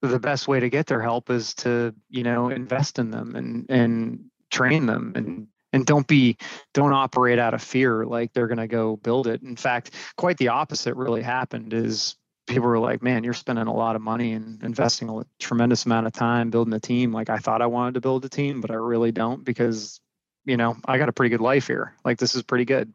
the 0.00 0.20
best 0.20 0.46
way 0.46 0.60
to 0.60 0.70
get 0.70 0.86
their 0.86 1.02
help 1.02 1.28
is 1.30 1.54
to 1.54 1.94
you 2.08 2.22
know 2.22 2.50
invest 2.50 2.98
in 2.98 3.10
them 3.10 3.34
and 3.34 3.66
and 3.68 4.24
train 4.50 4.86
them 4.86 5.12
and 5.16 5.48
and 5.72 5.84
don't 5.84 6.06
be 6.06 6.36
don't 6.72 6.92
operate 6.92 7.38
out 7.38 7.52
of 7.52 7.62
fear 7.62 8.06
like 8.06 8.32
they're 8.32 8.46
going 8.46 8.56
to 8.58 8.68
go 8.68 8.96
build 8.96 9.26
it. 9.26 9.42
In 9.42 9.56
fact 9.56 9.90
quite 10.16 10.38
the 10.38 10.48
opposite 10.48 10.94
really 10.94 11.22
happened 11.22 11.74
is 11.74 12.16
people 12.48 12.68
were 12.68 12.78
like 12.78 13.02
man 13.02 13.22
you're 13.22 13.34
spending 13.34 13.66
a 13.66 13.74
lot 13.74 13.96
of 13.96 14.02
money 14.02 14.32
and 14.32 14.62
investing 14.62 15.08
a 15.08 15.22
tremendous 15.38 15.86
amount 15.86 16.06
of 16.06 16.12
time 16.12 16.50
building 16.50 16.74
a 16.74 16.80
team 16.80 17.12
like 17.12 17.30
i 17.30 17.36
thought 17.36 17.62
i 17.62 17.66
wanted 17.66 17.94
to 17.94 18.00
build 18.00 18.24
a 18.24 18.28
team 18.28 18.60
but 18.60 18.70
i 18.70 18.74
really 18.74 19.12
don't 19.12 19.44
because 19.44 20.00
you 20.44 20.56
know 20.56 20.76
i 20.86 20.98
got 20.98 21.08
a 21.08 21.12
pretty 21.12 21.30
good 21.30 21.40
life 21.40 21.66
here 21.66 21.94
like 22.04 22.18
this 22.18 22.34
is 22.34 22.42
pretty 22.42 22.64
good 22.64 22.92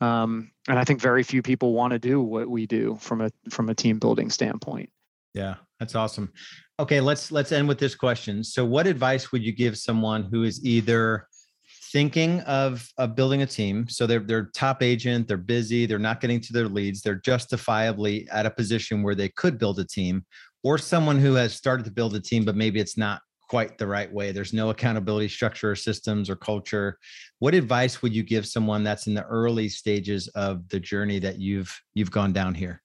um, 0.00 0.50
and 0.68 0.78
i 0.78 0.84
think 0.84 1.00
very 1.00 1.22
few 1.22 1.42
people 1.42 1.72
want 1.72 1.92
to 1.92 1.98
do 1.98 2.20
what 2.20 2.48
we 2.48 2.66
do 2.66 2.96
from 3.00 3.22
a 3.22 3.30
from 3.48 3.68
a 3.68 3.74
team 3.74 3.98
building 3.98 4.28
standpoint 4.30 4.90
yeah 5.32 5.54
that's 5.78 5.94
awesome. 5.94 6.32
Okay, 6.78 7.00
let's 7.00 7.30
let's 7.30 7.52
end 7.52 7.68
with 7.68 7.78
this 7.78 7.94
question. 7.94 8.42
So, 8.42 8.64
what 8.64 8.86
advice 8.86 9.30
would 9.32 9.42
you 9.42 9.52
give 9.52 9.76
someone 9.76 10.24
who 10.24 10.42
is 10.42 10.64
either 10.64 11.28
thinking 11.92 12.40
of, 12.40 12.88
of 12.98 13.14
building 13.14 13.42
a 13.42 13.46
team? 13.46 13.88
So 13.88 14.06
they're 14.06 14.20
they're 14.20 14.50
top 14.54 14.82
agent, 14.82 15.28
they're 15.28 15.36
busy, 15.36 15.86
they're 15.86 15.98
not 15.98 16.20
getting 16.20 16.40
to 16.40 16.52
their 16.52 16.68
leads, 16.68 17.02
they're 17.02 17.16
justifiably 17.16 18.28
at 18.30 18.46
a 18.46 18.50
position 18.50 19.02
where 19.02 19.14
they 19.14 19.28
could 19.28 19.58
build 19.58 19.78
a 19.78 19.84
team, 19.84 20.24
or 20.62 20.78
someone 20.78 21.18
who 21.18 21.34
has 21.34 21.54
started 21.54 21.84
to 21.84 21.92
build 21.92 22.14
a 22.14 22.20
team, 22.20 22.44
but 22.44 22.56
maybe 22.56 22.80
it's 22.80 22.96
not 22.96 23.20
quite 23.48 23.78
the 23.78 23.86
right 23.86 24.12
way. 24.12 24.32
There's 24.32 24.52
no 24.52 24.70
accountability 24.70 25.28
structure 25.28 25.70
or 25.70 25.76
systems 25.76 26.28
or 26.28 26.36
culture. 26.36 26.98
What 27.38 27.54
advice 27.54 28.02
would 28.02 28.14
you 28.14 28.22
give 28.22 28.46
someone 28.46 28.82
that's 28.82 29.06
in 29.06 29.14
the 29.14 29.24
early 29.24 29.68
stages 29.68 30.28
of 30.28 30.68
the 30.68 30.80
journey 30.80 31.18
that 31.20 31.38
you've 31.38 31.80
you've 31.94 32.10
gone 32.10 32.32
down 32.32 32.54
here? 32.54 32.82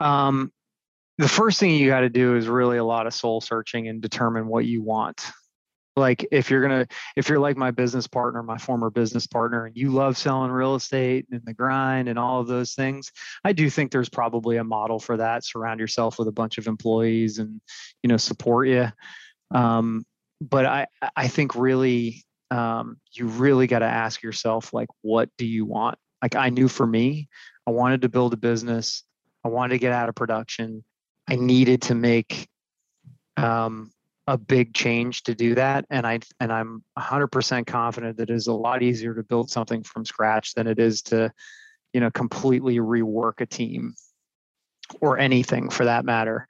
Um, 0.00 0.52
the 1.18 1.28
first 1.28 1.58
thing 1.60 1.70
you 1.70 1.88
got 1.88 2.00
to 2.00 2.10
do 2.10 2.36
is 2.36 2.48
really 2.48 2.76
a 2.78 2.84
lot 2.84 3.06
of 3.06 3.14
soul 3.14 3.40
searching 3.40 3.88
and 3.88 4.00
determine 4.00 4.46
what 4.46 4.66
you 4.66 4.82
want. 4.82 5.24
Like 5.96 6.26
if 6.30 6.50
you're 6.50 6.62
gonna, 6.62 6.86
if 7.16 7.28
you're 7.28 7.38
like 7.38 7.56
my 7.56 7.70
business 7.70 8.06
partner, 8.06 8.42
my 8.42 8.58
former 8.58 8.90
business 8.90 9.26
partner, 9.26 9.66
and 9.66 9.76
you 9.76 9.90
love 9.90 10.16
selling 10.16 10.50
real 10.50 10.74
estate 10.74 11.26
and 11.30 11.42
the 11.44 11.54
grind 11.54 12.08
and 12.08 12.18
all 12.18 12.40
of 12.40 12.48
those 12.48 12.74
things, 12.74 13.10
I 13.44 13.52
do 13.52 13.70
think 13.70 13.90
there's 13.90 14.08
probably 14.08 14.58
a 14.58 14.64
model 14.64 14.98
for 14.98 15.16
that. 15.16 15.44
Surround 15.44 15.80
yourself 15.80 16.18
with 16.18 16.28
a 16.28 16.32
bunch 16.32 16.58
of 16.58 16.66
employees 16.66 17.38
and 17.38 17.60
you 18.02 18.08
know 18.08 18.18
support 18.18 18.68
you. 18.68 18.88
Um, 19.52 20.04
but 20.40 20.66
I 20.66 20.86
I 21.16 21.28
think 21.28 21.54
really 21.54 22.24
um, 22.50 22.98
you 23.12 23.26
really 23.26 23.66
got 23.66 23.80
to 23.80 23.86
ask 23.86 24.22
yourself 24.22 24.72
like, 24.72 24.88
what 25.02 25.30
do 25.38 25.46
you 25.46 25.64
want? 25.64 25.98
Like 26.22 26.36
I 26.36 26.50
knew 26.50 26.68
for 26.68 26.86
me, 26.86 27.28
I 27.66 27.70
wanted 27.70 28.02
to 28.02 28.08
build 28.08 28.34
a 28.34 28.36
business 28.36 29.02
I 29.46 29.48
wanted 29.48 29.74
to 29.74 29.78
get 29.78 29.92
out 29.92 30.08
of 30.08 30.16
production. 30.16 30.82
I 31.28 31.36
needed 31.36 31.82
to 31.82 31.94
make 31.94 32.48
um, 33.36 33.92
a 34.26 34.36
big 34.36 34.74
change 34.74 35.22
to 35.24 35.34
do 35.34 35.54
that, 35.54 35.84
and 35.90 36.06
I 36.06 36.18
and 36.40 36.52
I'm 36.52 36.82
100% 36.98 37.66
confident 37.66 38.16
that 38.16 38.30
it 38.30 38.34
is 38.34 38.48
a 38.48 38.52
lot 38.52 38.82
easier 38.82 39.14
to 39.14 39.22
build 39.22 39.50
something 39.50 39.82
from 39.84 40.04
scratch 40.04 40.54
than 40.54 40.66
it 40.66 40.78
is 40.78 41.02
to, 41.02 41.32
you 41.92 42.00
know, 42.00 42.10
completely 42.10 42.78
rework 42.78 43.40
a 43.40 43.46
team 43.46 43.94
or 45.00 45.18
anything 45.18 45.70
for 45.70 45.84
that 45.84 46.04
matter. 46.04 46.48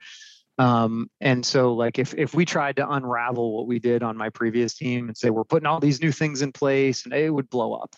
Um, 0.58 1.10
and 1.20 1.44
so, 1.44 1.74
like, 1.74 1.98
if 1.98 2.14
if 2.14 2.32
we 2.34 2.46
tried 2.46 2.76
to 2.76 2.90
unravel 2.90 3.54
what 3.54 3.66
we 3.66 3.78
did 3.78 4.02
on 4.02 4.16
my 4.16 4.30
previous 4.30 4.74
team 4.74 5.08
and 5.08 5.16
say 5.16 5.28
we're 5.28 5.44
putting 5.44 5.66
all 5.66 5.80
these 5.80 6.00
new 6.00 6.12
things 6.12 6.40
in 6.40 6.52
place, 6.52 7.04
and 7.04 7.12
it 7.12 7.30
would 7.30 7.50
blow 7.50 7.74
up. 7.74 7.94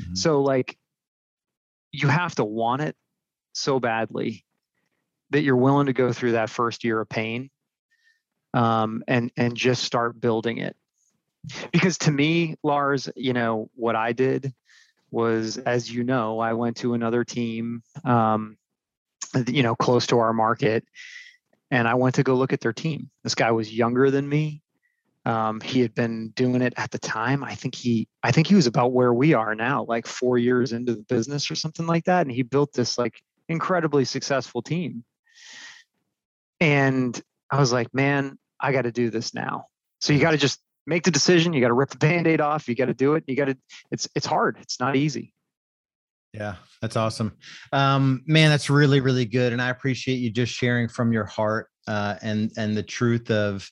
Mm-hmm. 0.00 0.14
So, 0.14 0.40
like, 0.40 0.78
you 1.92 2.08
have 2.08 2.34
to 2.36 2.44
want 2.44 2.80
it 2.80 2.96
so 3.52 3.80
badly 3.80 4.46
that 5.28 5.42
you're 5.42 5.56
willing 5.56 5.86
to 5.86 5.92
go 5.92 6.10
through 6.10 6.32
that 6.32 6.48
first 6.48 6.84
year 6.84 7.00
of 7.00 7.08
pain 7.08 7.50
um, 8.54 9.02
and 9.08 9.30
and 9.36 9.56
just 9.56 9.84
start 9.84 10.20
building 10.20 10.58
it 10.58 10.76
because 11.72 11.98
to 11.98 12.10
me 12.10 12.56
lars 12.62 13.08
you 13.16 13.32
know 13.32 13.70
what 13.74 13.96
i 13.96 14.12
did 14.12 14.52
was 15.10 15.58
as 15.58 15.90
you 15.90 16.04
know 16.04 16.38
i 16.38 16.52
went 16.52 16.76
to 16.76 16.94
another 16.94 17.24
team 17.24 17.82
um, 18.04 18.56
you 19.46 19.62
know 19.62 19.74
close 19.74 20.06
to 20.06 20.18
our 20.18 20.32
market 20.32 20.84
and 21.70 21.88
i 21.88 21.94
went 21.94 22.14
to 22.14 22.22
go 22.22 22.34
look 22.34 22.52
at 22.52 22.60
their 22.60 22.72
team 22.72 23.10
this 23.22 23.34
guy 23.34 23.50
was 23.50 23.72
younger 23.72 24.10
than 24.10 24.28
me 24.28 24.62
Um, 25.26 25.60
he 25.60 25.82
had 25.82 25.94
been 25.94 26.32
doing 26.34 26.62
it 26.62 26.72
at 26.76 26.90
the 26.90 26.98
time. 26.98 27.44
I 27.44 27.54
think 27.54 27.74
he, 27.74 28.08
I 28.22 28.32
think 28.32 28.46
he 28.48 28.54
was 28.54 28.66
about 28.66 28.92
where 28.92 29.12
we 29.12 29.34
are 29.34 29.54
now, 29.54 29.84
like 29.84 30.06
four 30.06 30.38
years 30.38 30.72
into 30.72 30.94
the 30.94 31.02
business 31.02 31.50
or 31.50 31.56
something 31.56 31.86
like 31.86 32.06
that. 32.06 32.26
And 32.26 32.32
he 32.34 32.42
built 32.42 32.72
this 32.72 32.96
like 32.96 33.20
incredibly 33.46 34.06
successful 34.06 34.62
team. 34.62 35.04
And 36.58 37.22
I 37.50 37.58
was 37.58 37.72
like, 37.72 37.92
man, 37.92 38.38
I 38.60 38.72
got 38.72 38.82
to 38.82 38.92
do 38.92 39.10
this 39.10 39.34
now. 39.34 39.66
So 40.00 40.12
you 40.12 40.20
got 40.20 40.32
to 40.32 40.38
just 40.38 40.60
make 40.86 41.02
the 41.04 41.10
decision. 41.10 41.52
You 41.52 41.60
got 41.60 41.68
to 41.68 41.74
rip 41.74 41.90
the 41.90 41.98
band-aid 41.98 42.40
off. 42.40 42.68
You 42.68 42.74
got 42.74 42.86
to 42.86 42.94
do 42.94 43.14
it. 43.14 43.24
You 43.26 43.36
got 43.36 43.46
to, 43.46 43.56
it's, 43.90 44.08
it's 44.14 44.26
hard. 44.26 44.58
It's 44.60 44.80
not 44.80 44.96
easy. 44.96 45.32
Yeah, 46.32 46.54
that's 46.80 46.96
awesome. 46.96 47.36
Um, 47.72 48.22
man, 48.24 48.50
that's 48.50 48.70
really, 48.70 49.00
really 49.00 49.24
good. 49.24 49.52
And 49.52 49.60
I 49.60 49.70
appreciate 49.70 50.16
you 50.16 50.30
just 50.30 50.52
sharing 50.52 50.88
from 50.88 51.12
your 51.12 51.24
heart 51.24 51.66
uh, 51.88 52.14
and 52.22 52.52
and 52.56 52.76
the 52.76 52.84
truth 52.84 53.32
of, 53.32 53.68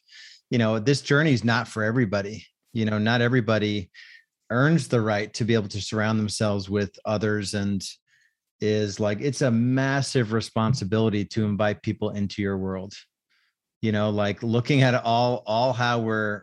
you 0.51 0.59
know, 0.59 0.81
this 0.81 1.01
journey 1.01 1.33
is 1.33 1.45
not 1.45 1.69
for 1.69 1.85
everybody. 1.85 2.45
You 2.73 2.85
know, 2.85 2.99
not 2.99 3.21
everybody 3.21 3.91
earns 4.51 4.89
the 4.89 5.01
right 5.01 5.33
to 5.35 5.45
be 5.45 5.55
able 5.55 5.69
to 5.69 5.81
surround 5.81 6.19
themselves 6.19 6.69
with 6.69 6.91
others 7.05 7.55
and 7.55 7.81
is 8.61 8.99
like 8.99 9.21
it's 9.21 9.43
a 9.43 9.51
massive 9.53 10.33
responsibility 10.33 11.25
to 11.27 11.45
invite 11.45 11.81
people 11.83 12.11
into 12.11 12.43
your 12.43 12.59
world 12.59 12.93
you 13.81 13.93
know 13.93 14.11
like 14.11 14.43
looking 14.43 14.83
at 14.83 14.95
all 15.05 15.43
all 15.47 15.73
how 15.73 15.99
we're 15.99 16.43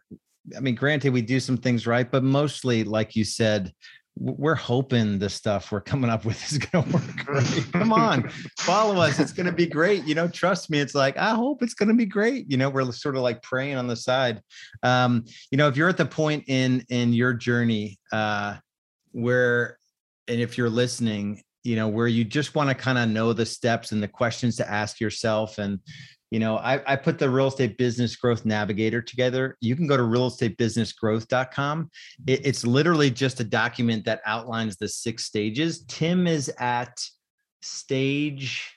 i 0.56 0.60
mean 0.60 0.76
granted 0.76 1.12
we 1.12 1.22
do 1.22 1.40
some 1.40 1.58
things 1.58 1.88
right 1.88 2.12
but 2.12 2.24
mostly 2.24 2.84
like 2.84 3.16
you 3.16 3.24
said 3.24 3.72
we're 4.18 4.56
hoping 4.56 5.20
the 5.20 5.30
stuff 5.30 5.72
we're 5.72 5.82
coming 5.82 6.10
up 6.10 6.24
with 6.24 6.42
is 6.52 6.58
going 6.58 6.86
to 6.86 6.94
work 6.94 7.16
great. 7.26 7.72
Come 7.74 7.92
on, 7.92 8.30
follow 8.60 9.02
us. 9.02 9.20
It's 9.20 9.34
going 9.34 9.46
to 9.46 9.52
be 9.52 9.66
great. 9.66 10.06
You 10.06 10.16
know, 10.16 10.28
trust 10.28 10.70
me. 10.70 10.80
It's 10.80 10.96
like, 10.96 11.18
I 11.18 11.36
hope 11.36 11.62
it's 11.62 11.74
going 11.74 11.90
to 11.90 11.96
be 11.96 12.06
great. 12.06 12.50
You 12.50 12.58
know, 12.58 12.70
we're 12.70 12.90
sort 12.92 13.16
of 13.18 13.24
like 13.24 13.42
praying 13.42 13.76
on 13.76 13.88
the 13.88 13.96
side. 13.96 14.42
Um, 14.84 15.26
you 15.52 15.58
know, 15.58 15.68
if 15.68 15.76
you're 15.76 15.90
at 15.90 15.98
the 15.98 16.06
point 16.06 16.46
in, 16.48 16.86
in 16.90 17.14
your 17.14 17.34
journey, 17.34 18.00
uh, 18.14 18.56
where, 19.12 19.80
and 20.28 20.40
if 20.40 20.58
you're 20.58 20.70
listening, 20.70 21.44
you 21.64 21.76
know, 21.76 21.88
where 21.88 22.08
you 22.08 22.24
just 22.24 22.56
want 22.56 22.70
to 22.70 22.76
kind 22.76 22.98
of 22.98 23.10
know 23.10 23.34
the 23.34 23.46
steps 23.46 23.92
and 23.92 24.02
the 24.02 24.08
questions 24.08 24.56
to 24.58 24.70
ask 24.70 25.02
yourself 25.02 25.58
and, 25.58 25.80
you 26.36 26.40
know 26.40 26.58
I, 26.58 26.82
I 26.86 26.98
put 26.98 27.18
the 27.18 27.30
real 27.30 27.48
estate 27.48 27.78
business 27.78 28.18
growth 28.18 28.44
navigator 28.44 29.02
together. 29.02 29.56
You 29.62 29.74
can 29.78 29.88
go 29.88 29.96
to 29.96 30.04
realestatebusinessgrowth.com 30.04 31.90
it, 32.28 32.46
it's 32.46 32.66
literally 32.66 33.10
just 33.10 33.40
a 33.40 33.46
document 33.46 34.04
that 34.04 34.20
outlines 34.26 34.76
the 34.76 34.90
six 34.90 35.24
stages. 35.24 35.86
Tim 35.88 36.28
is 36.28 36.52
at 36.60 37.02
stage 37.62 38.70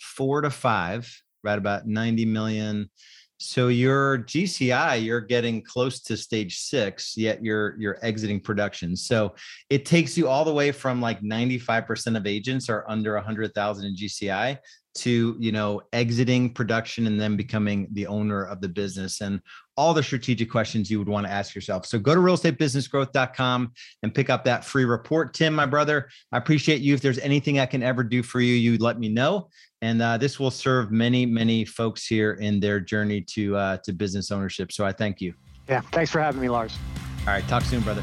four 0.00 0.40
to 0.40 0.48
five 0.48 1.14
right 1.44 1.58
about 1.58 1.86
90 1.86 2.24
million. 2.24 2.88
So 3.36 3.68
your 3.68 4.20
GCI, 4.20 5.04
you're 5.04 5.20
getting 5.20 5.62
close 5.62 6.00
to 6.04 6.16
stage 6.16 6.60
six, 6.60 7.14
yet 7.14 7.44
you're 7.44 7.76
you're 7.78 7.98
exiting 8.02 8.40
production. 8.40 8.96
So 8.96 9.34
it 9.68 9.84
takes 9.84 10.16
you 10.16 10.28
all 10.28 10.46
the 10.46 10.54
way 10.54 10.72
from 10.72 11.02
like 11.02 11.20
95% 11.20 12.16
of 12.16 12.26
agents 12.26 12.70
are 12.70 12.88
under 12.88 13.16
100,000 13.16 13.84
in 13.84 13.96
GCI 13.96 14.56
to 14.94 15.36
you 15.38 15.52
know 15.52 15.80
exiting 15.92 16.52
production 16.52 17.06
and 17.06 17.20
then 17.20 17.36
becoming 17.36 17.88
the 17.92 18.06
owner 18.06 18.44
of 18.44 18.60
the 18.60 18.68
business 18.68 19.20
and 19.20 19.40
all 19.76 19.94
the 19.94 20.02
strategic 20.02 20.50
questions 20.50 20.90
you 20.90 20.98
would 20.98 21.08
want 21.08 21.26
to 21.26 21.32
ask 21.32 21.54
yourself. 21.54 21.86
So 21.86 21.98
go 21.98 22.14
to 22.14 22.20
realestatebusinessgrowth.com 22.20 23.72
and 24.02 24.14
pick 24.14 24.28
up 24.28 24.44
that 24.44 24.64
free 24.64 24.84
report. 24.84 25.32
Tim 25.34 25.54
my 25.54 25.66
brother 25.66 26.08
i 26.32 26.38
appreciate 26.38 26.80
you. 26.80 26.94
If 26.94 27.00
there's 27.00 27.18
anything 27.18 27.58
i 27.58 27.66
can 27.66 27.82
ever 27.82 28.04
do 28.04 28.22
for 28.22 28.40
you 28.40 28.54
you 28.54 28.78
let 28.78 28.98
me 28.98 29.08
know. 29.08 29.48
And 29.80 30.00
uh, 30.00 30.16
this 30.16 30.38
will 30.38 30.50
serve 30.50 30.92
many 30.92 31.26
many 31.26 31.64
folks 31.64 32.06
here 32.06 32.34
in 32.34 32.60
their 32.60 32.80
journey 32.80 33.22
to 33.32 33.56
uh, 33.56 33.76
to 33.84 33.92
business 33.92 34.30
ownership. 34.30 34.72
So 34.72 34.84
i 34.84 34.92
thank 34.92 35.20
you. 35.20 35.34
Yeah 35.68 35.80
thanks 35.92 36.10
for 36.10 36.20
having 36.20 36.40
me 36.40 36.48
lars. 36.48 36.76
All 37.20 37.26
right 37.28 37.46
talk 37.48 37.62
soon 37.62 37.80
brother. 37.80 38.02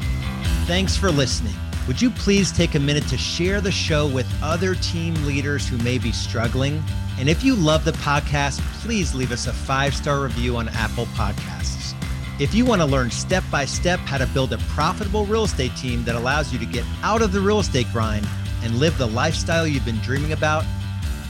Thanks 0.66 0.96
for 0.96 1.10
listening 1.10 1.54
would 1.90 2.00
you 2.00 2.08
please 2.08 2.52
take 2.52 2.76
a 2.76 2.78
minute 2.78 3.08
to 3.08 3.18
share 3.18 3.60
the 3.60 3.72
show 3.72 4.06
with 4.06 4.24
other 4.44 4.76
team 4.76 5.12
leaders 5.26 5.66
who 5.66 5.76
may 5.78 5.98
be 5.98 6.12
struggling? 6.12 6.80
And 7.18 7.28
if 7.28 7.42
you 7.42 7.56
love 7.56 7.84
the 7.84 7.90
podcast, 7.90 8.60
please 8.80 9.12
leave 9.12 9.32
us 9.32 9.48
a 9.48 9.52
five 9.52 9.92
star 9.92 10.22
review 10.22 10.56
on 10.56 10.68
Apple 10.68 11.06
Podcasts. 11.06 11.94
If 12.38 12.54
you 12.54 12.64
want 12.64 12.80
to 12.80 12.86
learn 12.86 13.10
step 13.10 13.42
by 13.50 13.64
step 13.64 13.98
how 13.98 14.18
to 14.18 14.28
build 14.28 14.52
a 14.52 14.58
profitable 14.68 15.26
real 15.26 15.42
estate 15.42 15.74
team 15.74 16.04
that 16.04 16.14
allows 16.14 16.52
you 16.52 16.60
to 16.60 16.66
get 16.66 16.84
out 17.02 17.22
of 17.22 17.32
the 17.32 17.40
real 17.40 17.58
estate 17.58 17.88
grind 17.92 18.24
and 18.62 18.76
live 18.76 18.96
the 18.96 19.08
lifestyle 19.08 19.66
you've 19.66 19.84
been 19.84 19.98
dreaming 19.98 20.30
about, 20.30 20.62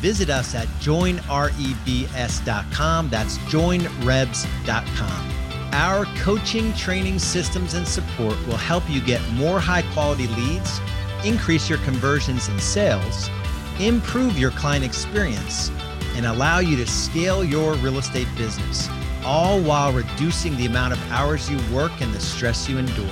visit 0.03 0.29
us 0.29 0.55
at 0.55 0.69
joinrebs.com. 0.83 3.09
That's 3.09 3.39
joinrebs.com. 3.39 5.40
Our 5.73 6.05
coaching, 6.17 6.73
training, 6.75 7.21
systems, 7.21 7.75
and 7.75 7.87
support 7.87 8.37
will 8.47 8.57
help 8.57 8.89
you 8.91 9.01
get 9.01 9.21
more 9.33 9.61
high 9.61 9.83
quality 9.93 10.27
leads, 10.29 10.81
increase 11.25 11.69
your 11.69 11.79
conversions 11.79 12.49
and 12.49 12.61
sales, 12.61 13.31
improve 13.79 14.37
your 14.39 14.51
client 14.51 14.85
experience, 14.85 15.71
and 16.17 16.27
allow 16.27 16.59
you 16.59 16.77
to 16.77 16.87
scale 16.87 17.45
your 17.45 17.75
real 17.75 17.99
estate 17.99 18.29
business, 18.37 18.89
all 19.25 19.61
while 19.61 19.93
reducing 19.93 20.57
the 20.57 20.67
amount 20.67 20.93
of 20.93 21.13
hours 21.13 21.49
you 21.49 21.59
work 21.73 21.93
and 22.01 22.13
the 22.13 22.21
stress 22.21 22.69
you 22.69 22.77
endure. 22.79 23.09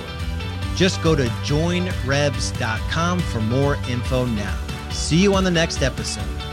Just 0.75 1.01
go 1.01 1.15
to 1.15 1.25
joinrebs.com 1.43 3.19
for 3.19 3.41
more 3.41 3.75
info 3.87 4.25
now. 4.25 4.57
See 4.91 5.17
you 5.17 5.33
on 5.33 5.43
the 5.43 5.51
next 5.51 5.81
episode. 5.81 6.48